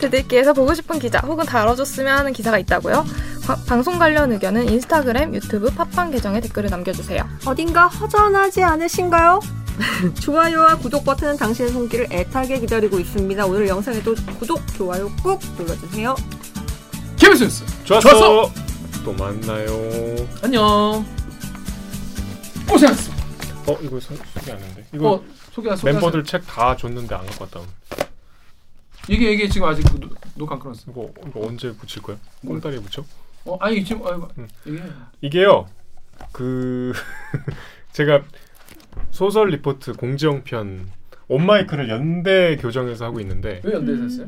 [0.00, 3.04] 대들기에서 보고 싶은 기자 혹은 다뤄줬으면 하는 기사가 있다고요?
[3.44, 7.26] 바- 방송 관련 의견은 인스타그램, 유튜브, 팟빵 계정에 댓글을 남겨주세요.
[7.46, 9.40] 어딘가 허전하지 않으신가요?
[10.20, 13.46] 좋아요와 구독 버튼은 당신의 손길을 애타게 기다리고 있습니다.
[13.46, 16.14] 오늘 영상에도 구독, 좋아요 꾹 눌러주세요.
[17.16, 18.08] KBS 뉴스 좋았어.
[18.10, 18.52] 좋았어.
[19.04, 19.66] 또 만나요.
[20.42, 21.04] 안녕.
[22.68, 23.24] 고생하셨습니다.
[23.66, 24.86] 어 이거 소, 소개 안 했는데.
[24.94, 25.22] 이거 어,
[25.52, 27.60] 소개하 소개 멤버들 책 다 줬는데 안 갖고 왔다.
[29.08, 30.90] 이게 이게 지금 아직 노- 녹화 안 끊었어.
[30.90, 32.16] 이거 이거 언제 붙일 거야?
[32.42, 32.60] 뭘?
[32.60, 33.04] 꽁다리에 붙여?
[33.44, 34.48] 어, 아니 지금 아이고 응.
[34.66, 34.82] 이게
[35.22, 35.66] 이게요.
[36.32, 36.92] 그
[37.92, 38.22] 제가
[39.10, 40.88] 소설 리포트 공지영 편
[41.28, 44.26] 온마이크를 연대 교정에서 하고 있는데 왜 연대에서 했어요?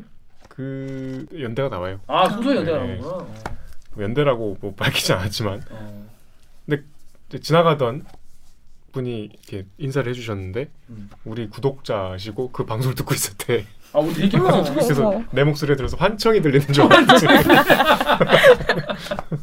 [0.49, 1.99] 그 연대가 나와요.
[2.07, 2.95] 아, 소설 연대가 네.
[2.97, 3.27] 나오구나.
[3.99, 6.09] 연대라고 뭐 밝히지 않았지만 어.
[6.65, 6.83] 근데
[7.41, 8.05] 지나가던
[8.91, 11.09] 분이 이렇게 인사를 해주셨는데 음.
[11.25, 13.65] 우리 구독자시고 그 방송을 듣고 있었대.
[13.93, 14.63] 아, 우리 되게 있어.
[14.73, 17.25] 그래서 내 목소리에 들어서 환청이 들리는 줄 알았지.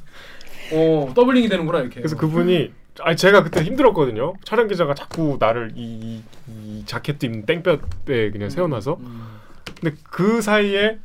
[0.73, 2.01] 어, 더블링이 되는구나 이렇게.
[2.01, 4.35] 그래서 그분이 아니 제가 그때 힘들었거든요.
[4.45, 8.97] 촬영 기자가 자꾸 나를 이, 이, 이 자켓 입는 땡볕에 그냥 세워놔서.
[9.01, 9.41] 음.
[9.81, 10.99] 근데 그 사이에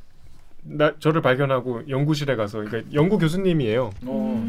[0.64, 3.91] 나 저를 발견하고 연구실에 가서 그러니까 연구 교수님이에요.
[4.06, 4.46] 어.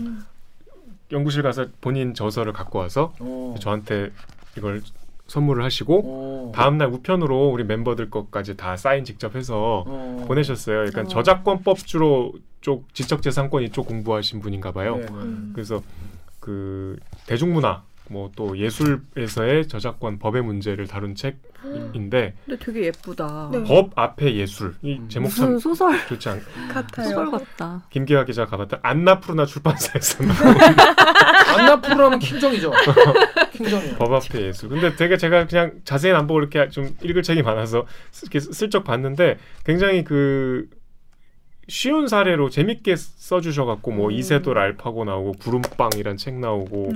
[1.12, 3.54] 연구실 가서 본인 저서를 갖고 와서 어.
[3.60, 4.10] 저한테
[4.56, 4.82] 이걸
[5.26, 6.52] 선물을 하시고 어.
[6.54, 10.24] 다음날 우편으로 우리 멤버들 것까지 다 사인 직접 해서 어.
[10.26, 10.76] 보내셨어요.
[10.76, 11.04] 그러니까 어.
[11.04, 14.96] 저작권법 주로 쪽 지적재산권 이쪽 공부하신 분인가 봐요.
[14.96, 15.36] 네, 네.
[15.52, 15.82] 그래서
[16.40, 16.96] 그
[17.26, 23.50] 대중문화 뭐 또 예술에서의 저작권 법의 문제를 다룬 책인데 근데 되게 예쁘다.
[23.52, 23.62] 네.
[23.64, 25.08] 법 앞에 예술 이 음.
[25.08, 26.40] 제목 무슨 참 소설 좋지 않.
[26.72, 27.08] 같아요.
[27.08, 27.82] 소설 같다.
[27.90, 30.56] 김기화 기자 가봤다 안나푸르나 출판사에서 나온
[31.58, 32.72] 안나푸르라면 킹정이죠.
[33.52, 33.94] 킹정이요.
[33.96, 34.68] 법 앞에 예술.
[34.68, 38.84] 근데 되게 제가 그냥 자세히는 안 보고 이렇게 좀 읽을 책이 많아서 슬- 이렇게 슬쩍
[38.84, 40.68] 봤는데 굉장히 그
[41.68, 46.92] 쉬운 사례로 재밌게 써주셔갖고 뭐 이세돌 알파고 나오고 구름빵이란 책 나오고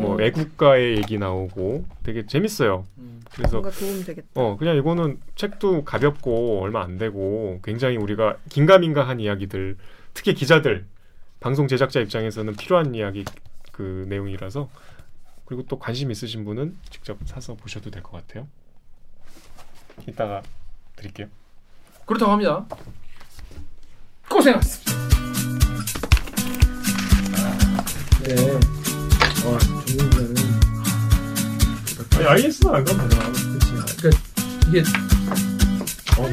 [0.00, 2.86] 뭐 애국가의 얘기 나오고 되게 재밌어요.
[2.98, 3.22] 음.
[3.32, 4.28] 그래서 뭔가 도움 되겠다.
[4.34, 9.76] 어 그냥 이거는 책도 가볍고 얼마 안 되고 굉장히 우리가 긴가민가한 이야기들
[10.12, 10.86] 특히 기자들
[11.40, 13.24] 방송 제작자 입장에서는 필요한 이야기
[13.70, 14.68] 그 내용이라서
[15.44, 18.48] 그리고 또 관심 있으신 분은 직접 사서 보셔도 될 것 같아요.
[20.08, 20.42] 이따가
[20.96, 21.28] 드릴게요.
[22.06, 22.66] 그렇다고 합니다.
[24.28, 24.92] 고생하셨습니다.
[28.24, 28.52] 네.
[29.44, 30.34] 와, 정민자는
[32.14, 33.24] 아니 IS는 안 가면 되나?
[34.00, 34.18] 그렇지.
[34.68, 34.82] 이게
[36.16, 36.28] 어,